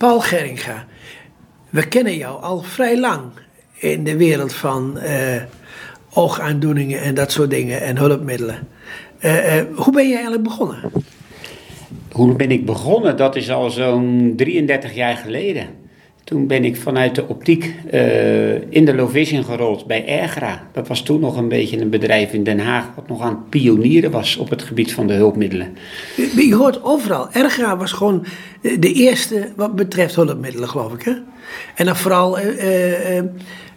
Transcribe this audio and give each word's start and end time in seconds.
Paul 0.00 0.20
Geringa, 0.20 0.84
we 1.70 1.88
kennen 1.88 2.16
jou 2.16 2.42
al 2.42 2.62
vrij 2.62 2.98
lang 2.98 3.22
in 3.74 4.04
de 4.04 4.16
wereld 4.16 4.54
van 4.54 4.98
eh, 4.98 5.42
oogaandoeningen 6.12 7.00
en 7.00 7.14
dat 7.14 7.32
soort 7.32 7.50
dingen 7.50 7.80
en 7.80 7.96
hulpmiddelen. 7.96 8.68
Eh, 9.18 9.58
eh, 9.58 9.66
hoe 9.74 9.92
ben 9.92 10.08
je 10.08 10.12
eigenlijk 10.12 10.42
begonnen? 10.42 10.92
Hoe 12.12 12.36
ben 12.36 12.50
ik 12.50 12.66
begonnen? 12.66 13.16
Dat 13.16 13.36
is 13.36 13.50
al 13.50 13.70
zo'n 13.70 14.32
33 14.36 14.94
jaar 14.94 15.16
geleden. 15.16 15.66
Toen 16.30 16.46
ben 16.46 16.64
ik 16.64 16.76
vanuit 16.76 17.14
de 17.14 17.28
optiek 17.28 17.74
eh, 17.90 18.72
in 18.72 18.84
de 18.84 18.94
low 18.94 19.10
vision 19.10 19.44
gerold 19.44 19.86
bij 19.86 20.06
Ergra. 20.06 20.66
Dat 20.72 20.88
was 20.88 21.02
toen 21.02 21.20
nog 21.20 21.36
een 21.36 21.48
beetje 21.48 21.80
een 21.80 21.90
bedrijf 21.90 22.32
in 22.32 22.44
Den 22.44 22.58
Haag 22.58 22.84
wat 22.94 23.08
nog 23.08 23.20
aan 23.20 23.34
het 23.34 23.48
pionieren 23.48 24.10
was 24.10 24.36
op 24.36 24.50
het 24.50 24.62
gebied 24.62 24.92
van 24.92 25.06
de 25.06 25.12
hulpmiddelen. 25.12 25.76
Je, 26.16 26.54
hoort 26.54 26.84
overal. 26.84 27.32
Ergra 27.32 27.76
was 27.76 27.92
gewoon 27.92 28.24
de 28.62 28.78
de 28.78 28.92
eerste 28.92 29.52
wat 29.56 29.74
betreft 29.74 30.14
hulpmiddelen, 30.14 30.68
geloof 30.68 30.92
ik. 30.92 31.02
Hè? 31.02 31.12
En 31.74 31.86
dan 31.86 31.96
vooral 31.96 32.38
eh, 32.38 32.48
eh, 32.48 33.18
eh, 33.18 33.24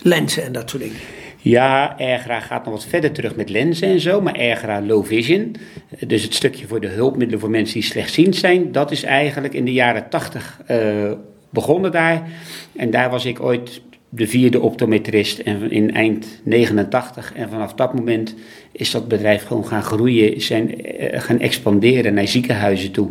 lenzen 0.01 0.43
en 0.43 0.51
dat 0.51 0.69
soort 0.69 0.83
dingen. 0.83 0.97
Ja, 1.39 1.99
Ergra 1.99 2.39
gaat 2.39 2.65
nog 2.65 2.73
wat 2.73 2.85
verder 2.85 3.11
terug 3.11 3.35
met 3.35 3.49
lenzen 3.49 3.87
en 3.87 3.99
zo, 3.99 4.21
maar 4.21 4.35
Ergra 4.35 4.81
low 4.81 5.05
vision, 5.05 5.55
dus 6.07 6.23
het 6.23 6.33
stukje 6.33 6.67
voor 6.67 6.81
de 6.81 6.87
hulpmiddelen 6.87 7.39
voor 7.39 7.49
mensen 7.49 7.73
die 7.73 7.89
slechtziend 7.89 8.35
zijn, 8.35 8.71
dat 8.71 8.91
is 8.91 9.03
eigenlijk 9.03 9.53
in 9.53 9.65
de 9.65 9.73
jaren 9.73 10.09
80 10.09 10.61
eh, 10.65 11.11
begonnen 11.53 11.91
daar. 11.91 12.29
En 12.75 12.91
daar 12.91 13.09
was 13.09 13.25
ik 13.25 13.41
ooit 13.41 13.81
de 14.15 14.27
vierde 14.27 14.59
optometrist 14.59 15.39
en 15.39 15.71
in 15.71 15.93
eind 15.93 16.41
89. 16.43 17.33
En 17.35 17.49
vanaf 17.49 17.73
dat 17.73 17.93
moment 17.93 18.35
is 18.71 18.91
dat 18.91 19.07
bedrijf 19.07 19.43
gewoon 19.45 19.67
gaan 19.67 19.83
groeien, 19.83 20.41
zijn 20.41 20.85
eh, 20.85 21.21
gaan 21.21 21.39
expanderen 21.39 22.13
naar 22.13 22.27
ziekenhuizen 22.27 22.91
toe. 22.91 23.09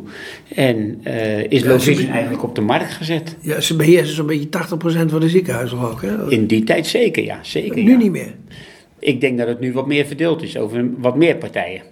En 0.55 1.01
eh, 1.02 1.51
is 1.51 1.62
Ja, 1.62 2.09
eigenlijk 2.09 2.42
op 2.42 2.55
de 2.55 2.60
markt 2.60 2.92
gezet. 2.92 3.37
Ja, 3.41 3.60
ze 3.60 3.77
beheersen 3.77 4.15
zo'n 4.15 4.27
beetje 4.27 4.48
80% 4.48 4.51
van 5.06 5.20
de 5.20 5.29
ziekenhuizen 5.29 5.79
ook. 5.79 6.02
Hè? 6.02 6.30
In 6.30 6.46
die 6.46 6.65
tijd 6.65 6.87
zeker, 6.87 7.24
ja. 7.24 7.38
Zeker, 7.43 7.82
nu 7.82 7.90
ja. 7.90 7.96
niet 7.96 8.10
meer. 8.10 8.34
Ik 8.99 9.21
denk 9.21 9.38
dat 9.38 9.49
het 9.49 9.60
nu 9.60 9.73
wat 9.73 9.87
meer 9.87 10.06
verdeeld 10.06 10.43
is 10.43 10.56
over 10.56 10.90
wat 10.99 11.16
meer 11.16 11.37
partijen. 11.37 11.82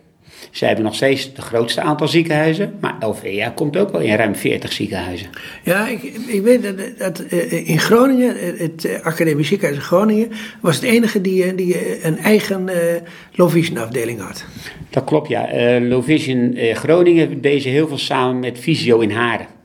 Zij 0.50 0.68
hebben 0.68 0.86
nog 0.86 0.94
steeds 0.94 1.24
het 1.24 1.38
grootste 1.38 1.80
aantal 1.80 2.08
ziekenhuizen, 2.08 2.74
maar 2.80 2.96
LVA 3.00 3.48
komt 3.54 3.76
ook 3.76 3.90
wel 3.90 4.00
in 4.00 4.14
ruim 4.14 4.34
40 4.34 4.72
ziekenhuizen. 4.72 5.30
Ja, 5.64 5.88
ik, 5.88 6.02
ik 6.26 6.42
weet 6.42 6.62
dat, 6.62 6.98
dat 6.98 7.18
eh, 7.18 7.68
in 7.68 7.78
Groningen, 7.78 8.34
het 8.58 8.84
eh, 8.84 9.00
Academisch 9.06 9.48
Ziekenhuis 9.48 9.78
in 9.78 9.84
Groningen, 9.84 10.30
was 10.60 10.74
het 10.74 10.84
enige 10.84 11.20
die, 11.20 11.44
eh, 11.44 11.56
die 11.56 12.04
een 12.04 12.18
eigen 12.18 12.68
eh 12.68 12.76
low 13.32 13.50
vision 13.50 13.78
afdeling 13.78 14.20
had. 14.20 14.44
Dat 14.90 15.04
klopt, 15.04 15.28
ja. 15.28 15.48
Eh 15.48 15.88
Low 15.88 16.04
Vision 16.04 16.56
Groningen 16.74 17.40
deed 17.40 17.62
ze 17.62 17.68
heel 17.68 17.88
veel 17.88 17.98
samen 17.98 18.38
met 18.38 18.58
Visio 18.58 18.98
in 18.98 19.10
Haren. 19.10 19.59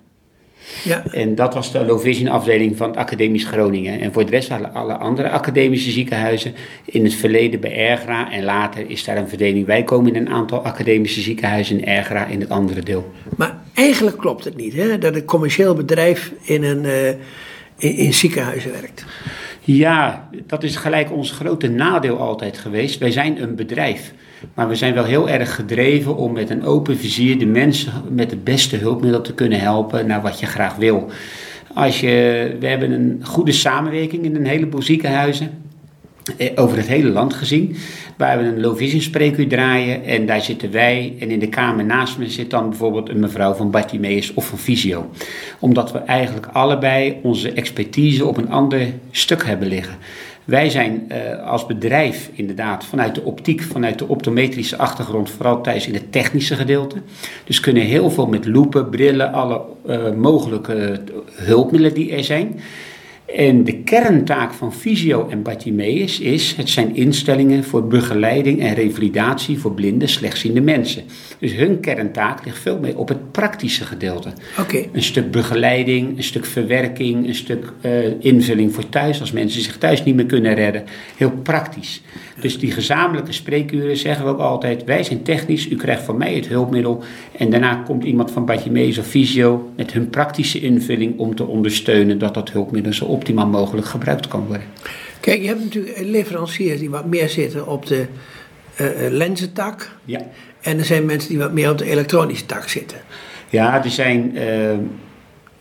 Ja, 0.83 1.03
En 1.11 1.35
dat 1.35 1.53
was 1.53 1.71
de 1.71 1.85
Low 1.85 1.99
Vision 1.99 2.27
afdeling 2.27 2.77
van 2.77 2.87
het 2.87 2.97
Academisch 2.97 3.45
Groningen. 3.45 3.99
En 3.99 4.13
voor 4.13 4.25
de 4.25 4.31
rest 4.31 4.49
hadden 4.49 4.73
alle 4.73 4.93
andere 4.93 5.29
academische 5.29 5.91
ziekenhuizen 5.91 6.53
in 6.85 7.03
het 7.03 7.13
verleden 7.13 7.59
bij 7.59 7.89
Ergra. 7.89 8.31
En 8.31 8.43
later 8.43 8.89
is 8.89 9.03
daar 9.03 9.17
een 9.17 9.29
verdeling. 9.29 9.65
Wij 9.65 9.83
komen 9.83 10.15
in 10.15 10.21
een 10.21 10.33
aantal 10.33 10.65
academische 10.65 11.21
ziekenhuizen 11.21 11.79
in 11.79 11.85
Ergra 11.85 12.25
in 12.25 12.39
het 12.39 12.49
andere 12.49 12.81
deel. 12.81 13.13
maar 13.37 13.57
eigenlijk 13.73 14.17
klopt 14.17 14.43
het 14.43 14.55
niet, 14.55 14.73
hè, 14.73 14.97
dat 14.97 15.15
een 15.15 15.25
commercieel 15.25 15.73
bedrijf 15.73 16.31
in 16.41 16.63
een 16.63 16.85
eh, 16.85 17.07
in, 17.77 17.95
in 17.95 18.13
ziekenhuizen 18.13 18.71
werkt. 18.71 19.05
Ja, 19.61 20.29
dat 20.47 20.63
is 20.63 20.75
gelijk 20.75 21.11
ons 21.11 21.31
grote 21.31 21.67
nadeel 21.67 22.17
altijd 22.17 22.57
geweest. 22.57 22.99
Wij 22.99 23.11
zijn 23.11 23.41
een 23.41 23.55
bedrijf. 23.55 24.13
Maar 24.53 24.67
we 24.67 24.75
zijn 24.75 24.93
wel 24.93 25.03
heel 25.03 25.29
erg 25.29 25.55
gedreven 25.55 26.15
om 26.15 26.33
met 26.33 26.49
een 26.49 26.63
open 26.63 26.97
vizier 26.97 27.39
de 27.39 27.45
mensen 27.45 27.91
met 28.09 28.29
de 28.29 28.37
beste 28.37 28.77
hulpmiddel 28.77 29.21
te 29.21 29.33
kunnen 29.33 29.59
helpen 29.59 30.07
naar 30.07 30.21
wat 30.21 30.39
je 30.39 30.45
graag 30.45 30.75
wil. 30.75 31.09
Als 31.73 31.99
je, 31.99 32.55
we 32.59 32.67
hebben 32.67 32.91
een 32.91 33.19
goede 33.23 33.51
samenwerking 33.51 34.23
in 34.23 34.35
een 34.35 34.45
heleboel 34.45 34.81
ziekenhuizen. 34.81 35.49
eh, 36.37 36.51
Over 36.55 36.77
het 36.77 36.87
hele 36.87 37.09
land 37.09 37.33
gezien. 37.33 37.75
Waar 38.17 38.37
we 38.37 38.43
een 38.43 38.61
low 38.61 38.77
vision 38.77 39.01
spreekuur 39.01 39.47
draaien. 39.47 40.03
En 40.05 40.25
daar 40.25 40.41
zitten 40.41 40.71
wij. 40.71 41.13
En 41.19 41.29
in 41.29 41.39
de 41.39 41.49
kamer 41.49 41.85
naast 41.85 42.17
me 42.17 42.29
zit 42.29 42.49
dan 42.49 42.69
bijvoorbeeld 42.69 43.09
een 43.09 43.19
mevrouw 43.19 43.53
van 43.53 43.71
Bartimeus 43.71 44.33
of 44.33 44.47
van 44.47 44.57
Visio. 44.57 45.09
Omdat 45.59 45.91
we 45.91 45.97
eigenlijk 45.99 46.47
allebei 46.51 47.17
onze 47.21 47.51
expertise 47.51 48.25
op 48.25 48.37
een 48.37 48.49
ander 48.49 48.87
stuk 49.11 49.45
hebben 49.45 49.67
liggen. 49.67 49.95
Wij 50.45 50.69
zijn 50.69 51.05
eh, 51.07 51.47
als 51.47 51.65
bedrijf 51.65 52.29
inderdaad 52.33 52.85
vanuit 52.85 53.15
de 53.15 53.23
optiek, 53.23 53.61
vanuit 53.61 53.99
de 53.99 54.07
optometrische 54.07 54.77
achtergrond, 54.77 55.29
vooral 55.29 55.61
thuis 55.61 55.87
in 55.87 55.93
het 55.93 56.11
technische 56.11 56.55
gedeelte. 56.55 57.01
Dus 57.43 57.59
kunnen 57.59 57.83
heel 57.83 58.09
veel 58.09 58.27
met 58.27 58.45
loepen, 58.45 58.89
brillen, 58.89 59.33
alle 59.33 59.61
eh, 59.85 60.11
mogelijke 60.11 61.01
hulpmiddelen 61.31 61.93
die 61.95 62.11
er 62.15 62.23
zijn. 62.23 62.59
En 63.25 63.63
de 63.63 63.77
kerntaak 63.77 64.53
van 64.53 64.73
Visio 64.73 65.27
en 65.29 65.41
Bartimeus 65.41 66.19
is, 66.19 66.55
het 66.55 66.69
zijn 66.69 66.95
instellingen 66.95 67.63
voor 67.63 67.87
begeleiding 67.87 68.61
en 68.61 68.73
revalidatie 68.73 69.59
voor 69.59 69.73
blinde, 69.73 70.07
slechtziende 70.07 70.61
mensen. 70.61 71.03
Dus 71.39 71.53
hun 71.53 71.79
kerntaak 71.79 72.45
ligt 72.45 72.59
veel 72.59 72.79
meer 72.79 72.97
op 72.97 73.07
het 73.07 73.31
praktische 73.31 73.85
gedeelte. 73.85 74.29
Oké, 74.59 74.85
Een 74.91 75.03
stuk 75.03 75.31
begeleiding, 75.31 76.17
een 76.17 76.23
stuk 76.23 76.45
verwerking, 76.45 77.27
een 77.27 77.35
stuk 77.35 77.73
eh, 77.81 77.91
invulling 78.19 78.73
voor 78.73 78.89
thuis 78.89 79.19
als 79.19 79.31
mensen 79.31 79.61
zich 79.61 79.77
thuis 79.77 80.03
niet 80.03 80.15
meer 80.15 80.25
kunnen 80.25 80.53
redden. 80.53 80.83
Heel 81.17 81.31
praktisch. 81.31 82.01
Dus 82.39 82.59
die 82.59 82.71
gezamenlijke 82.71 83.31
spreekuren 83.31 83.97
zeggen 83.97 84.25
we 84.25 84.31
ook 84.31 84.39
altijd: 84.39 84.83
wij 84.83 85.03
zijn 85.03 85.21
technisch, 85.21 85.69
u 85.69 85.75
krijgt 85.75 86.03
van 86.03 86.17
mij 86.17 86.35
het 86.35 86.47
hulpmiddel. 86.47 87.03
En 87.37 87.49
daarna 87.49 87.75
komt 87.75 88.03
iemand 88.03 88.31
van 88.31 88.45
Bartimeus 88.45 88.97
of 88.97 89.07
Visio 89.07 89.71
met 89.75 89.93
hun 89.93 90.09
praktische 90.09 90.59
invulling 90.59 91.19
om 91.19 91.35
te 91.35 91.45
ondersteunen 91.45 92.17
dat 92.17 92.33
dat 92.33 92.51
hulpmiddel 92.51 92.93
zo 92.93 93.05
optimaal 93.15 93.47
mogelijk 93.47 93.87
gebruikt 93.87 94.27
kan 94.27 94.45
worden. 94.45 94.67
kijk, 95.19 95.41
je 95.41 95.47
hebt 95.47 95.63
natuurlijk 95.63 95.99
leveranciers 95.99 96.79
die 96.79 96.89
wat 96.89 97.05
meer 97.05 97.29
zitten 97.29 97.67
op 97.67 97.85
de 97.85 98.05
eh, 98.75 98.87
lenzentak. 99.09 99.91
Ja. 100.05 100.19
En 100.61 100.77
er 100.77 100.85
zijn 100.85 101.05
mensen 101.05 101.29
die 101.29 101.39
wat 101.39 101.53
meer 101.53 101.69
op 101.71 101.77
de 101.77 101.85
elektronische 101.85 102.45
tak 102.45 102.67
zitten. 102.69 102.97
Ja, 103.49 103.83
er 103.83 103.89
zijn 103.89 104.37
eh, 104.37 104.69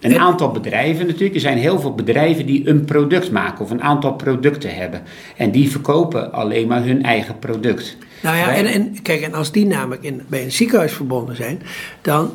een 0.00 0.18
aantal 0.18 0.50
bedrijven 0.50 1.06
natuurlijk. 1.06 1.34
Er 1.34 1.40
zijn 1.40 1.58
heel 1.58 1.80
veel 1.80 1.94
bedrijven 1.94 2.46
die 2.46 2.68
een 2.68 2.84
product 2.84 3.30
maken 3.30 3.64
of 3.64 3.70
een 3.70 3.82
aantal 3.82 4.12
producten 4.12 4.74
hebben. 4.74 5.02
En 5.36 5.50
die 5.50 5.70
verkopen 5.70 6.32
alleen 6.32 6.68
maar 6.68 6.84
hun 6.84 7.02
eigen 7.02 7.38
product. 7.38 7.96
Nou 8.22 8.36
ja, 8.36 8.46
Wij- 8.46 8.56
en, 8.56 8.66
en 8.66 9.02
kijk, 9.02 9.20
en 9.20 9.34
als 9.34 9.52
die 9.52 9.66
namelijk 9.66 10.02
in, 10.02 10.22
bij 10.26 10.42
een 10.42 10.52
ziekenhuis 10.52 10.92
verbonden 10.92 11.36
zijn, 11.36 11.62
dan 12.00 12.30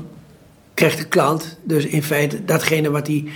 krijgt 0.74 0.98
de 0.98 1.08
klant 1.08 1.60
dus 1.64 1.86
in 1.86 2.04
feite 2.04 2.46
datgene 2.46 2.90
wat 2.90 3.06
die 3.06 3.30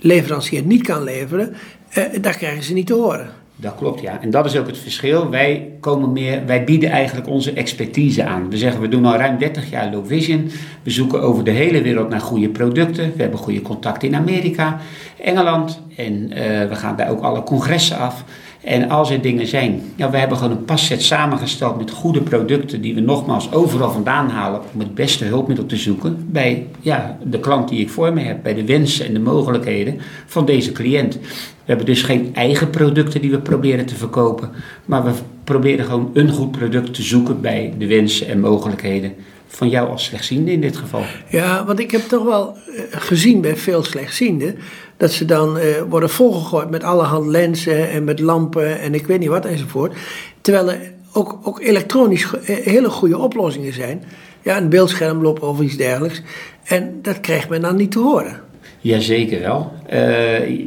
leverancier 0.00 0.62
niet 0.62 0.82
kan 0.82 1.02
leveren, 1.02 1.54
eh, 1.88 2.04
daar 2.20 2.36
krijgen 2.36 2.62
ze 2.62 2.72
niet 2.72 2.86
te 2.86 2.94
horen. 2.94 3.30
Dat 3.60 3.74
klopt, 3.76 4.00
ja. 4.00 4.20
En 4.22 4.30
dat 4.30 4.44
is 4.44 4.56
ook 4.56 4.66
het 4.66 4.78
verschil. 4.78 5.30
Wij, 5.30 5.70
komen 5.80 6.12
meer, 6.12 6.46
wij 6.46 6.64
bieden 6.64 6.90
eigenlijk 6.90 7.28
onze 7.28 7.52
expertise 7.52 8.24
aan. 8.24 8.50
We 8.50 8.56
zeggen, 8.56 8.80
we 8.80 8.88
doen 8.88 9.04
al 9.04 9.16
ruim 9.16 9.38
30 9.38 9.70
jaar 9.70 9.90
low 9.92 10.06
vision. 10.06 10.50
We 10.82 10.90
zoeken 10.90 11.22
over 11.22 11.44
de 11.44 11.50
hele 11.50 11.82
wereld 11.82 12.08
naar 12.08 12.20
goede 12.20 12.48
producten. 12.48 13.12
We 13.16 13.22
hebben 13.22 13.38
goede 13.38 13.62
contacten 13.62 14.08
in 14.08 14.14
Amerika, 14.14 14.78
Engeland. 15.22 15.80
En 15.96 16.32
eh, 16.32 16.68
we 16.68 16.74
gaan 16.74 16.96
daar 16.96 17.10
ook 17.10 17.20
alle 17.20 17.42
congressen 17.42 17.96
af. 17.96 18.24
En 18.64 18.90
als 18.90 19.10
er 19.10 19.20
dingen 19.20 19.46
zijn, 19.46 19.82
ja, 19.96 20.10
we 20.10 20.16
hebben 20.16 20.38
gewoon 20.38 20.56
een 20.56 20.64
passet 20.64 21.02
samengesteld 21.02 21.78
met 21.78 21.90
goede 21.90 22.20
producten 22.20 22.80
die 22.80 22.94
we 22.94 23.00
nogmaals 23.00 23.52
overal 23.52 23.90
vandaan 23.90 24.30
halen 24.30 24.60
om 24.74 24.80
het 24.80 24.94
beste 24.94 25.24
hulpmiddel 25.24 25.66
te 25.66 25.76
zoeken 25.76 26.26
bij 26.30 26.66
ja, 26.80 27.18
de 27.24 27.40
klant 27.40 27.68
die 27.68 27.80
ik 27.80 27.90
voor 27.90 28.12
me 28.12 28.20
heb, 28.20 28.42
bij 28.42 28.54
de 28.54 28.64
wensen 28.64 29.06
en 29.06 29.12
de 29.12 29.20
mogelijkheden 29.20 30.00
van 30.26 30.44
deze 30.44 30.72
cliënt. 30.72 31.18
We 31.68 31.74
hebben 31.74 31.94
dus 31.94 32.02
geen 32.02 32.34
eigen 32.34 32.70
producten 32.70 33.20
die 33.20 33.30
we 33.30 33.38
proberen 33.38 33.86
te 33.86 33.94
verkopen, 33.94 34.50
maar 34.84 35.04
we 35.04 35.10
proberen 35.44 35.84
gewoon 35.84 36.10
een 36.12 36.30
goed 36.30 36.50
product 36.50 36.94
te 36.94 37.02
zoeken 37.02 37.40
bij 37.40 37.74
de 37.78 37.86
wensen 37.86 38.28
en 38.28 38.40
mogelijkheden 38.40 39.14
van 39.46 39.68
jou 39.68 39.88
als 39.88 40.04
slechtziende 40.04 40.52
in 40.52 40.60
dit 40.60 40.76
geval. 40.76 41.02
Ja, 41.28 41.64
want 41.64 41.78
ik 41.78 41.90
heb 41.90 42.00
toch 42.00 42.24
wel 42.24 42.56
eh, 42.56 42.82
gezien 42.90 43.40
bij 43.40 43.56
veel 43.56 43.82
slechtzienden 43.82 44.56
dat 44.96 45.12
ze 45.12 45.24
dan 45.24 45.58
eh, 45.58 45.82
worden 45.88 46.10
volgegooid 46.10 46.70
met 46.70 46.84
allerhand 46.84 47.26
lenzen 47.26 47.90
en 47.90 48.04
met 48.04 48.20
lampen 48.20 48.80
en 48.80 48.94
ik 48.94 49.06
weet 49.06 49.18
niet 49.18 49.28
wat 49.28 49.44
enzovoort. 49.44 49.96
Terwijl 50.40 50.70
er 50.70 50.92
ook, 51.12 51.38
ook 51.42 51.60
elektronisch 51.60 52.30
eh, 52.44 52.56
hele 52.56 52.90
goede 52.90 53.18
oplossingen 53.18 53.72
zijn. 53.72 54.02
Ja, 54.42 54.56
een 54.56 54.68
beeldscherm 54.68 55.22
lopen 55.22 55.48
of 55.48 55.60
iets 55.60 55.76
dergelijks. 55.76 56.22
En 56.64 56.98
dat 57.02 57.20
krijgt 57.20 57.48
men 57.48 57.60
dan 57.60 57.76
niet 57.76 57.90
te 57.90 57.98
horen. 57.98 58.40
Jazeker 58.80 59.40
wel. 59.40 59.72
Eh, 59.86 60.00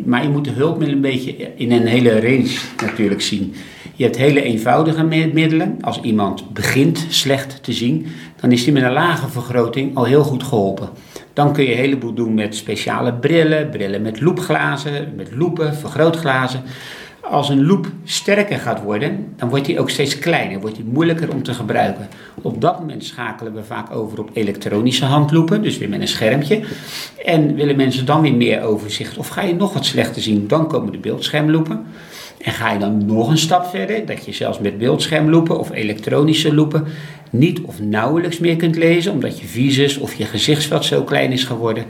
maar 0.06 0.24
je 0.24 0.30
moet 0.30 0.46
de 0.46 0.52
hulpmiddelen 0.52 1.04
een 1.06 1.12
beetje 1.12 1.36
in 1.56 1.72
een 1.72 1.86
hele 1.88 2.14
range 2.22 2.58
natuurlijk 2.82 3.22
zien. 3.22 3.54
Je 3.96 4.04
hebt 4.04 4.18
hele 4.18 4.42
eenvoudige 4.44 5.04
mi- 5.04 5.32
middelen. 5.34 5.78
Als 5.82 6.02
iemand 6.02 6.54
begint 6.54 7.06
slecht 7.10 7.64
te 7.64 7.74
zien, 7.74 8.06
dan 8.42 8.52
is 8.52 8.64
die 8.64 8.74
met 8.74 8.84
een 8.84 8.92
lage 8.92 9.30
vergroting 9.30 9.96
al 9.96 10.04
heel 10.04 10.24
goed 10.24 10.44
geholpen. 10.44 10.90
Dan 11.34 11.54
kun 11.54 11.64
je 11.64 11.72
een 11.72 11.78
heleboel 11.78 12.14
doen 12.14 12.34
met 12.34 12.56
speciale 12.56 13.14
brillen, 13.14 13.70
brillen 13.70 14.02
met 14.02 14.22
loopglazen, 14.22 15.14
met 15.16 15.30
loepen, 15.36 15.76
vergrootglazen. 15.76 16.62
Als 17.32 17.50
een 17.50 17.66
loop 17.66 17.88
sterker 18.04 18.60
gaat 18.60 18.82
worden, 18.82 19.34
dan 19.38 19.50
wordt 19.50 19.66
die 19.66 19.80
ook 19.80 19.90
steeds 19.90 20.20
kleiner, 20.20 20.60
wordt 20.60 20.76
die 20.76 20.86
moeilijker 20.86 21.32
om 21.34 21.44
te 21.44 21.54
gebruiken. 21.54 22.08
Op 22.42 22.62
dat 22.62 22.80
moment 22.80 23.04
schakelen 23.04 23.54
we 23.54 23.64
vaak 23.64 23.96
over 23.96 24.20
op 24.20 24.30
elektronische 24.34 25.06
handloepen, 25.06 25.62
dus 25.62 25.78
weer 25.78 25.90
met 25.90 26.02
een 26.02 26.08
schermpje. 26.08 26.62
En 27.26 27.56
willen 27.56 27.76
mensen 27.76 28.06
dan 28.06 28.22
weer 28.22 28.34
meer 28.34 28.64
overzicht 28.64 29.18
of 29.18 29.28
ga 29.28 29.42
je 29.42 29.56
nog 29.56 29.74
wat 29.74 29.86
slechter 29.86 30.22
zien, 30.22 30.48
dan 30.48 30.68
komen 30.68 30.92
de 30.92 30.98
beeldschermloepen. 30.98 31.86
En 32.38 32.52
ga 32.52 32.72
je 32.72 32.80
dan 32.80 33.06
nog 33.06 33.30
een 33.30 33.38
stap 33.38 33.66
verder, 33.66 34.06
dat 34.06 34.26
je 34.26 34.32
zelfs 34.32 34.60
met 34.60 34.78
beeldschermloepen 34.78 35.60
of 35.60 35.72
elektronische 35.72 36.54
loepen 36.54 36.88
niet 37.32 37.62
of 37.62 37.80
nauwelijks 37.80 38.40
meer 38.40 38.56
kunt 38.56 38.76
lezen, 38.76 39.12
omdat 39.12 39.40
je 39.40 39.46
visus 39.46 39.98
of 39.98 40.14
je 40.14 40.26
gezichtsveld 40.26 40.86
zo 40.86 41.04
klein 41.04 41.32
is 41.32 41.44
geworden. 41.44 41.86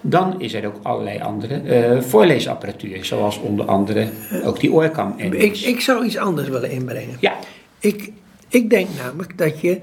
Dan 0.00 0.40
is 0.40 0.54
er 0.54 0.66
ook 0.66 0.76
allerlei 0.82 1.20
andere 1.20 1.62
uh, 1.94 2.00
voorleesapparatuur, 2.02 3.04
zoals 3.04 3.40
onder 3.40 3.66
andere 3.66 4.08
ook 4.44 4.60
die 4.60 4.72
oorkam. 4.72 5.14
En 5.16 5.40
ik, 5.40 5.56
ik 5.56 5.80
zou 5.80 6.04
iets 6.04 6.16
anders 6.16 6.48
willen 6.48 6.70
inbrengen. 6.70 7.16
Ja. 7.20 7.36
Ik, 7.78 8.12
ik 8.48 8.70
denk 8.70 8.88
namelijk 9.02 9.38
dat 9.38 9.60
je 9.60 9.80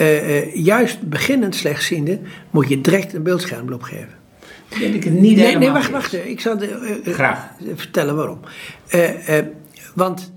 uh, 0.00 0.28
uh, 0.28 0.54
juist 0.54 1.00
beginnend 1.08 1.54
slechtziende 1.54 2.20
moet 2.50 2.68
je 2.68 2.80
direct 2.80 3.12
een 3.12 3.22
beeldschermloop 3.22 3.82
geven. 3.82 4.14
Ben 4.80 4.94
ik 4.94 5.04
het 5.04 5.12
niet 5.12 5.36
Nee, 5.36 5.56
nee 5.56 5.70
wacht, 5.70 5.90
wacht. 5.90 6.12
Ik 6.12 6.40
zal 6.40 6.58
de, 6.58 7.00
Graag. 7.04 7.48
vertellen 7.74 8.16
waarom. 8.16 8.40
want 9.94 10.32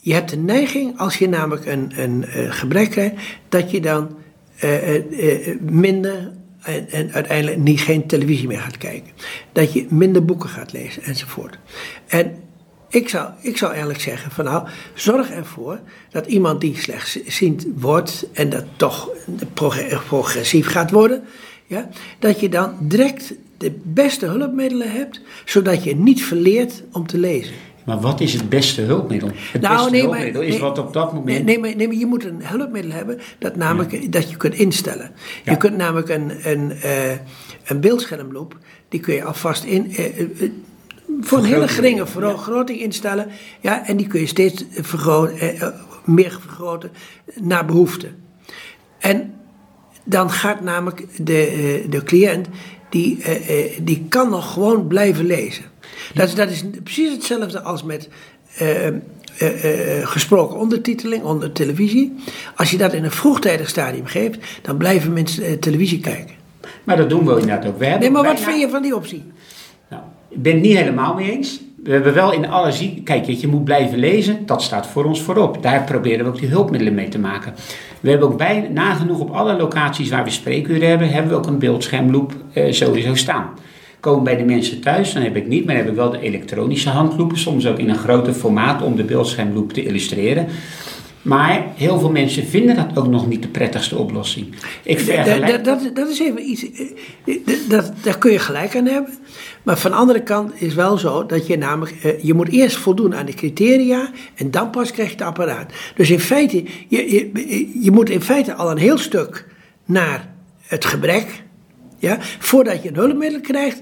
je 0.00 0.12
hebt 0.12 0.30
de 0.30 0.36
neiging, 0.36 0.98
als 0.98 1.16
je 1.16 1.28
namelijk 1.28 1.66
een, 1.66 1.92
een, 1.96 2.24
gebrek 2.52 2.90
krijgt, 2.90 3.14
dat 3.48 3.70
je 3.70 3.80
dan 3.80 4.16
minder 5.60 6.30
en, 6.62 7.12
uiteindelijk 7.12 7.58
niet 7.58 7.80
geen 7.80 8.06
televisie 8.06 8.48
meer 8.48 8.60
gaat 8.60 8.78
kijken. 8.78 9.12
Dat 9.52 9.72
je 9.72 9.86
minder 9.90 10.24
boeken 10.24 10.48
gaat 10.48 10.72
lezen 10.72 11.02
enzovoort. 11.02 11.58
En 12.06 12.36
ik 12.88 13.08
zou, 13.08 13.30
ik 13.40 13.56
zou 13.56 13.70
eigenlijk 13.70 14.00
zeggen 14.00 14.30
van 14.30 14.44
nou, 14.44 14.68
zorg 14.94 15.30
ervoor 15.30 15.80
dat 16.10 16.26
iemand 16.26 16.60
die 16.60 16.76
slechtziend 16.76 17.66
wordt 17.74 18.26
en 18.32 18.50
dat 18.50 18.64
toch 18.76 19.08
progressief 20.08 20.66
gaat 20.66 20.90
worden, 20.90 21.24
ja, 21.66 21.88
dat 22.18 22.40
je 22.40 22.48
dan 22.48 22.76
direct 22.80 23.34
de 23.56 23.78
beste 23.82 24.26
hulpmiddelen 24.26 24.92
hebt, 24.92 25.20
zodat 25.44 25.84
je 25.84 25.96
niet 25.96 26.24
verleert 26.24 26.82
om 26.92 27.06
te 27.06 27.18
lezen. 27.18 27.54
Maar 27.90 28.00
wat 28.00 28.20
is 28.20 28.32
het 28.32 28.48
beste 28.48 28.80
hulpmiddel? 28.80 29.30
Het 29.52 29.62
nou, 29.62 29.74
beste 29.74 29.90
nee, 29.90 30.00
hulpmiddel 30.00 30.42
is 30.42 30.58
wat 30.58 30.78
op 30.78 30.92
dat 30.92 31.12
moment... 31.12 31.44
Nee, 31.44 31.58
maar, 31.58 31.76
nee, 31.76 31.86
maar 31.86 31.96
je 31.96 32.06
moet 32.06 32.24
een 32.24 32.40
hulpmiddel 32.44 32.92
hebben 32.92 33.20
dat, 33.38 33.56
namelijk, 33.56 34.12
dat 34.12 34.30
je 34.30 34.36
kunt 34.36 34.54
instellen. 34.54 35.10
Je 35.44 35.56
kunt 35.56 35.76
namelijk 35.76 36.08
een, 36.08 36.32
een, 36.42 36.72
uh, 36.84 37.10
een 37.64 37.80
beeldschermloop, 37.80 38.58
die 38.88 39.00
kun 39.00 39.14
je 39.14 39.24
alvast 39.24 39.64
in... 39.64 39.86
Uh, 39.90 40.18
uh, 40.18 40.50
voor 41.20 41.38
een 41.38 41.44
hele 41.44 41.68
geringe 41.68 42.06
vergroting 42.06 42.80
instellen. 42.80 43.26
Ja, 43.60 43.86
en 43.86 43.96
die 43.96 44.06
kun 44.06 44.20
je 44.20 44.26
steeds 44.26 44.64
vergroten, 44.70 45.74
meer 46.04 46.38
vergroten 46.40 46.90
naar 47.40 47.64
behoefte. 47.64 48.08
En 48.98 49.34
dan 50.04 50.30
gaat 50.30 50.60
namelijk 50.60 51.06
de, 51.26 51.84
de 51.88 52.02
cliënt, 52.02 52.48
die, 52.90 53.22
die 53.82 54.06
kan 54.08 54.30
nog 54.30 54.52
gewoon 54.52 54.86
blijven 54.86 55.26
lezen. 55.26 55.64
Dat 56.14 56.28
is, 56.28 56.34
dat 56.34 56.50
is 56.50 56.64
precies 56.82 57.12
hetzelfde 57.12 57.60
als 57.60 57.82
met 57.82 58.08
uh, 58.60 58.86
uh, 58.86 58.90
uh, 59.98 60.06
gesproken 60.06 60.58
ondertiteling 60.58 61.22
onder 61.22 61.52
televisie. 61.52 62.14
Als 62.56 62.70
je 62.70 62.76
dat 62.76 62.92
in 62.92 63.04
een 63.04 63.10
vroegtijdig 63.10 63.68
stadium 63.68 64.06
geeft, 64.06 64.38
dan 64.62 64.76
blijven 64.76 65.12
mensen 65.12 65.60
televisie 65.60 66.00
kijken. 66.00 66.34
Maar 66.84 66.96
dat 66.96 67.08
doen 67.08 67.26
we 67.26 67.32
inderdaad 67.32 67.66
ook. 67.66 67.78
We 67.78 67.86
nee, 67.86 68.10
maar 68.10 68.24
wat 68.24 68.40
vind 68.40 68.60
je 68.60 68.68
van 68.68 68.82
die 68.82 68.96
optie? 68.96 69.24
Nou, 69.90 70.02
ik 70.28 70.42
ben 70.42 70.52
het 70.52 70.62
niet 70.62 70.76
helemaal 70.76 71.14
mee 71.14 71.30
eens. 71.30 71.60
We 71.82 71.92
hebben 71.92 72.14
wel 72.14 72.32
in 72.32 72.48
alle 72.48 72.72
zie... 72.72 73.02
Kijk, 73.02 73.24
je 73.24 73.46
moet 73.46 73.64
blijven 73.64 73.98
lezen. 73.98 74.46
Dat 74.46 74.62
staat 74.62 74.86
voor 74.86 75.04
ons 75.04 75.22
voorop. 75.22 75.62
Daar 75.62 75.84
proberen 75.84 76.24
we 76.24 76.30
ook 76.30 76.38
die 76.38 76.48
hulpmiddelen 76.48 76.94
mee 76.94 77.08
te 77.08 77.18
maken. 77.18 77.54
We 78.00 78.10
hebben 78.10 78.28
ook 78.28 78.36
bij, 78.36 78.68
nagenoeg 78.72 79.20
op 79.20 79.30
alle 79.30 79.56
locaties 79.56 80.10
waar 80.10 80.24
we 80.24 80.30
spreekuren 80.30 80.88
hebben... 80.88 81.10
hebben 81.10 81.32
we 81.32 81.38
ook 81.38 81.46
een 81.46 81.58
beeldschermloop 81.58 82.34
sowieso 82.70 83.14
staan 83.14 83.50
komen 84.00 84.24
bij 84.24 84.36
de 84.36 84.44
mensen 84.44 84.80
thuis, 84.80 85.12
dan 85.12 85.22
heb 85.22 85.36
ik 85.36 85.46
niet, 85.46 85.64
maar 85.64 85.74
dan 85.74 85.84
heb 85.84 85.92
ik 85.92 85.98
wel 85.98 86.10
de 86.10 86.20
elektronische 86.20 86.88
handloepen, 86.88 87.38
soms 87.38 87.66
ook 87.66 87.78
in 87.78 87.88
een 87.88 87.98
groter 87.98 88.32
formaat 88.32 88.82
om 88.82 88.96
de 88.96 89.04
beeldschermloop 89.04 89.72
te 89.72 89.82
illustreren. 89.82 90.46
Maar 91.22 91.66
heel 91.74 91.98
veel 91.98 92.10
mensen 92.10 92.46
vinden 92.46 92.76
dat 92.76 92.96
ook 92.96 93.06
nog 93.06 93.28
niet 93.28 93.42
de 93.42 93.48
prettigste 93.48 93.96
oplossing. 93.96 94.54
Ik 94.82 95.00
vergelijk... 95.00 95.64
dat, 95.64 95.64
dat, 95.64 95.96
dat 95.96 96.08
is 96.08 96.20
even 96.20 96.50
iets, 96.50 96.70
eh, 97.24 97.36
dat, 97.68 97.92
daar 98.02 98.18
kun 98.18 98.32
je 98.32 98.38
gelijk 98.38 98.76
aan 98.76 98.86
hebben. 98.86 99.18
Maar 99.62 99.78
van 99.78 99.90
de 99.90 99.96
andere 99.96 100.22
kant 100.22 100.52
is 100.62 100.74
wel 100.74 100.98
zo 100.98 101.26
dat 101.26 101.46
je 101.46 101.58
namelijk, 101.58 101.96
eh, 102.02 102.22
je 102.22 102.34
moet 102.34 102.48
eerst 102.48 102.76
voldoen 102.76 103.14
aan 103.14 103.26
de 103.26 103.34
criteria 103.34 104.10
en 104.34 104.50
dan 104.50 104.70
pas 104.70 104.92
krijg 104.92 105.08
je 105.08 105.16
het 105.16 105.24
apparaat. 105.24 105.72
Dus 105.94 106.10
in 106.10 106.20
feite, 106.20 106.64
je, 106.88 107.12
je, 107.12 107.70
je 107.82 107.90
moet 107.90 108.10
in 108.10 108.22
feite 108.22 108.54
al 108.54 108.70
een 108.70 108.78
heel 108.78 108.98
stuk 108.98 109.46
naar 109.84 110.28
het 110.60 110.84
gebrek 110.84 111.42
ja, 112.00 112.16
voordat 112.20 112.82
je 112.82 112.88
een 112.88 112.94
hulpmiddel 112.94 113.40
krijgt 113.40 113.80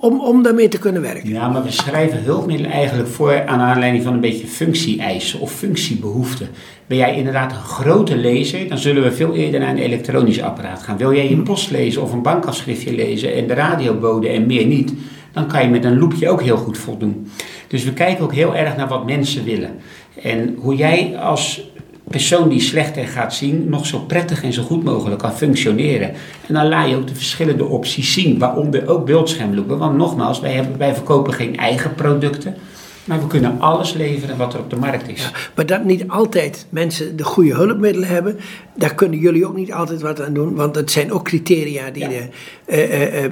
om, 0.00 0.20
om 0.20 0.42
daarmee 0.42 0.68
te 0.68 0.78
kunnen 0.78 1.02
werken. 1.02 1.28
Ja, 1.28 1.48
maar 1.48 1.62
we 1.62 1.70
schrijven 1.70 2.22
hulpmiddelen 2.22 2.72
eigenlijk 2.72 3.08
voor 3.08 3.46
aan 3.46 3.60
aanleiding 3.60 4.04
van 4.04 4.12
een 4.12 4.20
beetje 4.20 4.46
functie-eisen 4.46 5.40
of 5.40 5.52
functiebehoeften. 5.52 6.48
Ben 6.86 6.96
jij 6.96 7.16
inderdaad 7.16 7.52
een 7.52 7.58
grote 7.58 8.16
lezer, 8.16 8.68
dan 8.68 8.78
zullen 8.78 9.02
we 9.02 9.12
veel 9.12 9.34
eerder 9.34 9.60
naar 9.60 9.68
een 9.68 9.78
elektronisch 9.78 10.42
apparaat 10.42 10.82
gaan. 10.82 10.96
Wil 10.96 11.14
jij 11.14 11.28
je 11.28 11.36
post 11.36 11.70
lezen 11.70 12.02
of 12.02 12.12
een 12.12 12.22
bankafschriftje 12.22 12.94
lezen 12.94 13.34
en 13.34 13.46
de 13.46 13.54
radiobode 13.54 14.28
en 14.28 14.46
meer 14.46 14.66
niet, 14.66 14.92
dan 15.32 15.46
kan 15.46 15.62
je 15.62 15.68
met 15.68 15.84
een 15.84 15.98
loepje 15.98 16.28
ook 16.28 16.42
heel 16.42 16.56
goed 16.56 16.78
voldoen. 16.78 17.30
Dus 17.66 17.84
we 17.84 17.92
kijken 17.92 18.24
ook 18.24 18.34
heel 18.34 18.56
erg 18.56 18.76
naar 18.76 18.88
wat 18.88 19.06
mensen 19.06 19.44
willen. 19.44 19.70
En 20.22 20.56
hoe 20.58 20.74
jij 20.74 21.18
als 21.18 21.67
persoon 22.10 22.48
die 22.48 22.60
slechter 22.60 23.06
gaat 23.06 23.34
zien 23.34 23.68
nog 23.68 23.86
zo 23.86 23.98
prettig 23.98 24.42
en 24.42 24.52
zo 24.52 24.62
goed 24.62 24.84
mogelijk 24.84 25.20
kan 25.20 25.32
functioneren. 25.32 26.08
En 26.46 26.54
dan 26.54 26.68
laat 26.68 26.88
je 26.88 26.96
ook 26.96 27.06
de 27.06 27.14
verschillende 27.14 27.64
opties 27.64 28.12
zien, 28.12 28.38
waaronder 28.38 28.88
ook 28.88 29.06
beeldschermloepen. 29.06 29.78
Want 29.78 29.96
nogmaals, 29.96 30.40
wij, 30.40 30.52
hebben, 30.52 30.78
wij 30.78 30.94
verkopen 30.94 31.32
geen 31.32 31.56
eigen 31.56 31.94
producten. 31.94 32.54
Maar 33.08 33.20
we 33.20 33.26
kunnen 33.26 33.60
alles 33.60 33.92
leveren 33.92 34.36
wat 34.36 34.54
er 34.54 34.60
op 34.60 34.70
de 34.70 34.76
markt 34.76 35.08
is. 35.08 35.22
Ja, 35.22 35.30
maar 35.54 35.66
dat 35.66 35.84
niet 35.84 36.08
altijd 36.08 36.66
mensen 36.68 37.16
de 37.16 37.24
goede 37.24 37.54
hulpmiddelen 37.54 38.08
hebben, 38.08 38.38
daar 38.74 38.94
kunnen 38.94 39.18
jullie 39.18 39.46
ook 39.46 39.56
niet 39.56 39.72
altijd 39.72 40.02
wat 40.02 40.22
aan 40.22 40.32
doen. 40.32 40.54
Want 40.54 40.74
het 40.74 40.90
zijn 40.90 41.12
ook 41.12 41.24
criteria 41.24 41.90
die 41.90 42.08
de, 42.08 42.28
uh, 42.66 43.24
uh, 43.24 43.30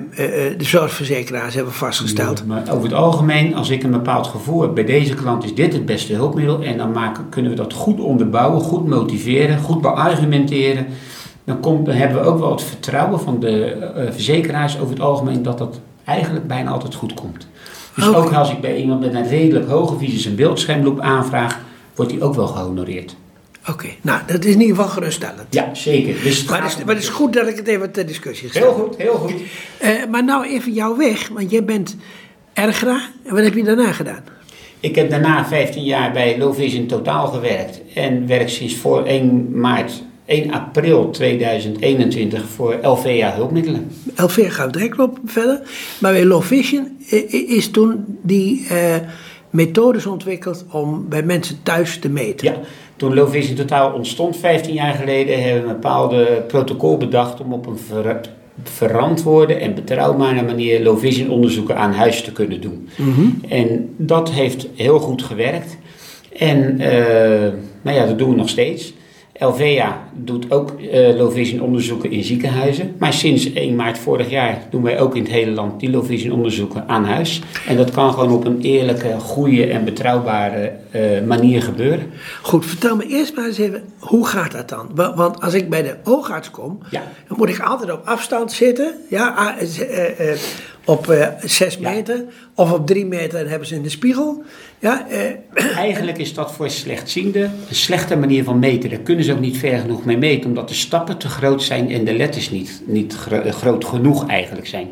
de 0.59 0.65
zorgverzekeraars 0.65 1.55
hebben 1.55 1.73
vastgesteld. 1.73 2.47
maar 2.47 2.63
over 2.71 2.83
het 2.83 2.93
algemeen, 2.93 3.55
als 3.55 3.71
ik 3.71 3.83
een 3.83 3.91
bepaald 3.91 4.27
gevoel 4.27 4.63
heb 4.63 4.75
bij 4.75 4.85
deze 4.85 5.15
klant, 5.15 5.45
is 5.45 5.55
dit 5.55 5.73
het 5.73 5.87
beste 5.87 6.15
hulpmiddel. 6.15 6.63
En 6.63 6.79
dan 6.79 6.93
maken, 6.93 7.29
kunnen 7.29 7.51
we 7.51 7.57
dat 7.57 7.73
goed 7.73 8.01
onderbouwen, 8.01 8.61
goed 8.61 8.87
motiveren, 8.87 9.59
goed 9.59 9.81
beargumenteren. 9.81 10.87
Dan, 11.45 11.61
komt, 11.61 11.87
dan 11.87 11.95
hebben 11.95 12.21
we 12.23 12.29
ook 12.29 12.39
wel 12.39 12.51
het 12.51 12.63
vertrouwen 12.63 13.21
van 13.21 13.41
de 13.41 13.77
verzekeraars 14.13 14.79
over 14.79 14.95
het 14.95 15.03
algemeen 15.03 15.43
dat 15.43 15.59
dat 15.59 15.81
eigenlijk 16.05 16.47
bijna 16.47 16.71
altijd 16.71 16.95
goed 16.95 17.15
komt. 17.15 17.47
Dus 17.97 18.07
ook 18.15 18.33
als 18.33 18.51
ik 18.51 18.61
bij 18.61 18.77
iemand 18.77 19.01
met 19.01 19.15
een 19.15 19.29
redelijk 19.29 19.69
hoge 19.69 19.99
visus 19.99 20.25
een 20.25 20.35
beeldschermloop 20.35 21.01
aanvraag, 21.01 21.61
wordt 21.95 22.11
die 22.11 22.23
ook 22.23 22.35
wel 22.35 22.47
gehonoreerd. 22.47 23.17
Oké, 23.69 23.89
nou 24.01 24.21
dat 24.27 24.45
is 24.45 24.55
in 24.55 24.61
ieder 24.61 24.77
geval 24.77 24.91
geruststellend. 24.91 25.47
Ja, 25.51 25.75
zeker. 25.75 26.23
Dus 26.23 26.45
maar, 26.45 26.63
het 26.63 26.71
is, 26.71 26.85
maar 26.85 26.95
het 26.95 27.03
is 27.03 27.09
goed 27.09 27.33
dat 27.33 27.47
ik 27.47 27.57
het 27.57 27.67
even 27.67 27.93
ter 27.93 28.07
discussie 28.07 28.49
stel. 28.49 28.63
Heel 28.63 28.73
goed, 28.73 28.97
heel 28.97 29.15
goed. 29.15 29.33
Uh, 29.83 29.91
maar 30.11 30.25
nou 30.25 30.47
even 30.47 30.73
jouw 30.73 30.97
weg, 30.97 31.29
want 31.29 31.51
jij 31.51 31.65
bent 31.65 31.97
ergra. 32.53 33.01
En 33.25 33.35
wat 33.35 33.45
heb 33.45 33.55
je 33.55 33.65
daarna 33.65 33.93
gedaan? 33.93 34.25
Ik 34.81 34.95
heb 34.95 35.11
daarna 35.11 35.47
15 35.47 35.85
jaar 35.85 36.13
bij 36.13 36.39
Low 36.39 36.55
Vision 36.55 36.87
Totaal 36.87 37.27
gewerkt. 37.27 37.81
En 37.95 38.27
werk 38.27 38.49
sinds 38.49 38.77
voor 38.77 39.05
1 39.05 39.61
maart 39.61 40.03
1 40.27 40.53
april 40.53 41.11
2021 41.11 42.49
voor 42.49 42.79
LVA 42.83 43.35
hulpmiddelen. 43.35 43.91
LVA 44.17 44.49
gaat 44.49 44.73
direct 44.73 44.99
op 44.99 45.19
verder. 45.25 45.61
Maar 46.01 46.13
bij 46.13 46.25
Low 46.25 46.43
Vision 46.43 46.97
is 47.49 47.71
toen 47.71 48.05
die 48.23 48.67
uh, 48.73 48.97
methodes 49.51 50.07
ontwikkeld 50.07 50.65
om 50.71 51.09
bij 51.09 51.23
mensen 51.23 51.57
thuis 51.63 51.99
te 51.99 52.09
meten. 52.09 52.47
Ja, 52.47 52.61
toen 52.97 53.15
Low 53.15 53.31
Vision 53.31 53.57
totaal 53.57 53.93
ontstond 53.93 54.37
15 54.37 54.75
jaar 54.75 54.95
geleden 54.95 55.43
hebben 55.43 55.63
we 55.63 55.69
een 55.69 55.75
bepaalde 55.75 56.45
protocol 56.49 56.97
bedacht 56.97 57.41
om 57.41 57.53
op 57.53 57.67
een 57.67 57.79
ver, 57.79 58.21
verantwoorde 58.63 59.55
en 59.55 59.75
betrouwbare 59.75 60.43
manier 60.43 60.83
Low 60.83 60.99
Vision 60.99 61.31
onderzoeken 61.31 61.77
aan 61.77 61.93
huis 61.93 62.23
te 62.23 62.33
kunnen 62.33 62.61
doen. 62.61 62.89
Mm 62.97 63.39
En 63.49 63.95
dat 63.97 64.31
heeft 64.31 64.69
heel 64.75 64.99
goed 64.99 65.23
gewerkt. 65.23 65.77
En 66.39 66.81
uh, 66.81 66.89
nou 67.83 67.97
ja, 67.97 68.07
dat 68.07 68.19
doen 68.19 68.31
we 68.31 68.37
nog 68.37 68.49
steeds. 68.49 68.93
LVA 69.39 70.09
doet 70.13 70.51
ook 70.51 70.73
uh, 70.81 71.17
low 71.17 71.33
vision 71.33 71.61
onderzoeken 71.61 72.11
in 72.11 72.25
ziekenhuizen. 72.25 72.95
Maar 72.99 73.13
sinds 73.13 73.53
1 73.53 73.75
maart 73.75 73.99
vorig 73.99 74.31
jaar 74.31 74.59
doen 74.71 74.83
wij 74.83 75.01
ook 75.01 75.17
in 75.17 75.23
het 75.23 75.31
hele 75.31 75.51
land 75.51 75.81
die 75.81 75.91
low 75.91 76.05
vision 76.05 76.33
onderzoeken 76.33 76.89
aan 76.89 77.05
huis. 77.05 77.43
En 77.67 77.77
dat 77.77 77.91
kan 77.91 78.13
gewoon 78.13 78.33
op 78.33 78.45
een 78.45 78.61
eerlijke, 78.61 79.15
goede 79.21 79.67
en 79.67 79.85
betrouwbare 79.85 80.73
uh, 80.95 81.27
manier 81.27 81.63
gebeuren. 81.63 82.11
Goed, 82.43 82.67
vertel 82.67 82.97
me 82.97 83.07
eerst 83.07 83.35
maar 83.35 83.47
eens 83.47 83.59
even, 83.59 83.83
hoe 83.99 84.27
gaat 84.27 84.53
dat 84.53 84.69
dan? 84.69 84.91
Want 84.95 85.41
als 85.41 85.55
ik 85.55 85.69
bij 85.69 85.83
de 85.83 85.97
oogarts 86.05 86.51
kom, 86.51 86.79
ja. 86.91 87.03
dan 87.29 87.37
moet 87.39 87.49
ik 87.49 87.61
altijd 87.61 87.93
op 87.93 88.03
afstand 88.05 88.53
zitten. 88.53 88.95
Ja, 89.09 89.57
uh, 89.61 90.33
op 90.87 91.11
eh, 91.11 91.29
6 91.45 91.79
meter 91.79 92.25
of 92.55 92.73
op 92.73 92.87
3 92.87 93.07
meter 93.07 93.41
en 93.41 93.49
hebben 93.49 93.69
ze 93.69 93.75
in 93.75 93.83
de 93.83 93.89
spiegel. 93.89 94.43
Ja, 94.79 95.09
eh, 95.09 95.21
Eigenlijk 95.77 96.19
is 96.19 96.35
dat 96.35 96.53
voor 96.53 96.71
slechtzienden 96.71 97.53
een 97.69 97.75
slechte 97.75 98.17
manier 98.17 98.45
van 98.45 98.59
meten. 98.59 98.91
Daar 98.91 98.99
kunnen 98.99 99.25
ze 99.25 99.33
ook 99.33 99.41
niet 99.41 99.59
ver 99.59 99.79
genoeg 99.79 100.05
mee 100.05 100.17
meten, 100.17 100.49
omdat 100.49 100.69
de 100.69 100.75
stappen 100.75 101.19
te 101.19 101.29
groot 101.29 101.63
zijn 101.63 101.91
en 101.91 102.05
de 102.05 102.17
letters 102.17 102.51
niet, 102.51 102.83
niet 102.87 103.15
gro- 103.15 103.41
eh, 103.41 103.53
groot 103.53 103.85
genoeg 103.85 104.29
eigenlijk 104.29 104.67
zijn. 104.67 104.89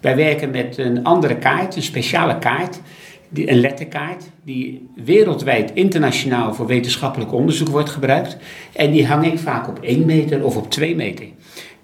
Wij 0.00 0.16
werken 0.16 0.50
met 0.50 0.78
een 0.78 1.04
andere 1.04 1.36
kaart, 1.36 1.76
een 1.76 1.82
speciale 1.82 2.38
kaart, 2.38 2.80
die, 3.28 3.50
een 3.50 3.60
letterkaart, 3.60 4.24
die 4.44 4.88
wereldwijd 4.94 5.70
internationaal 5.74 6.54
voor 6.54 6.66
wetenschappelijk 6.66 7.32
onderzoek 7.32 7.68
wordt 7.68 7.90
gebruikt. 7.90 8.36
En 8.72 8.90
die 8.90 9.06
hang 9.06 9.26
ik 9.26 9.38
vaak 9.38 9.68
op 9.68 9.78
1 9.82 10.06
meter 10.06 10.44
of 10.44 10.56
op 10.56 10.70
2 10.70 10.96
meter. 10.96 11.26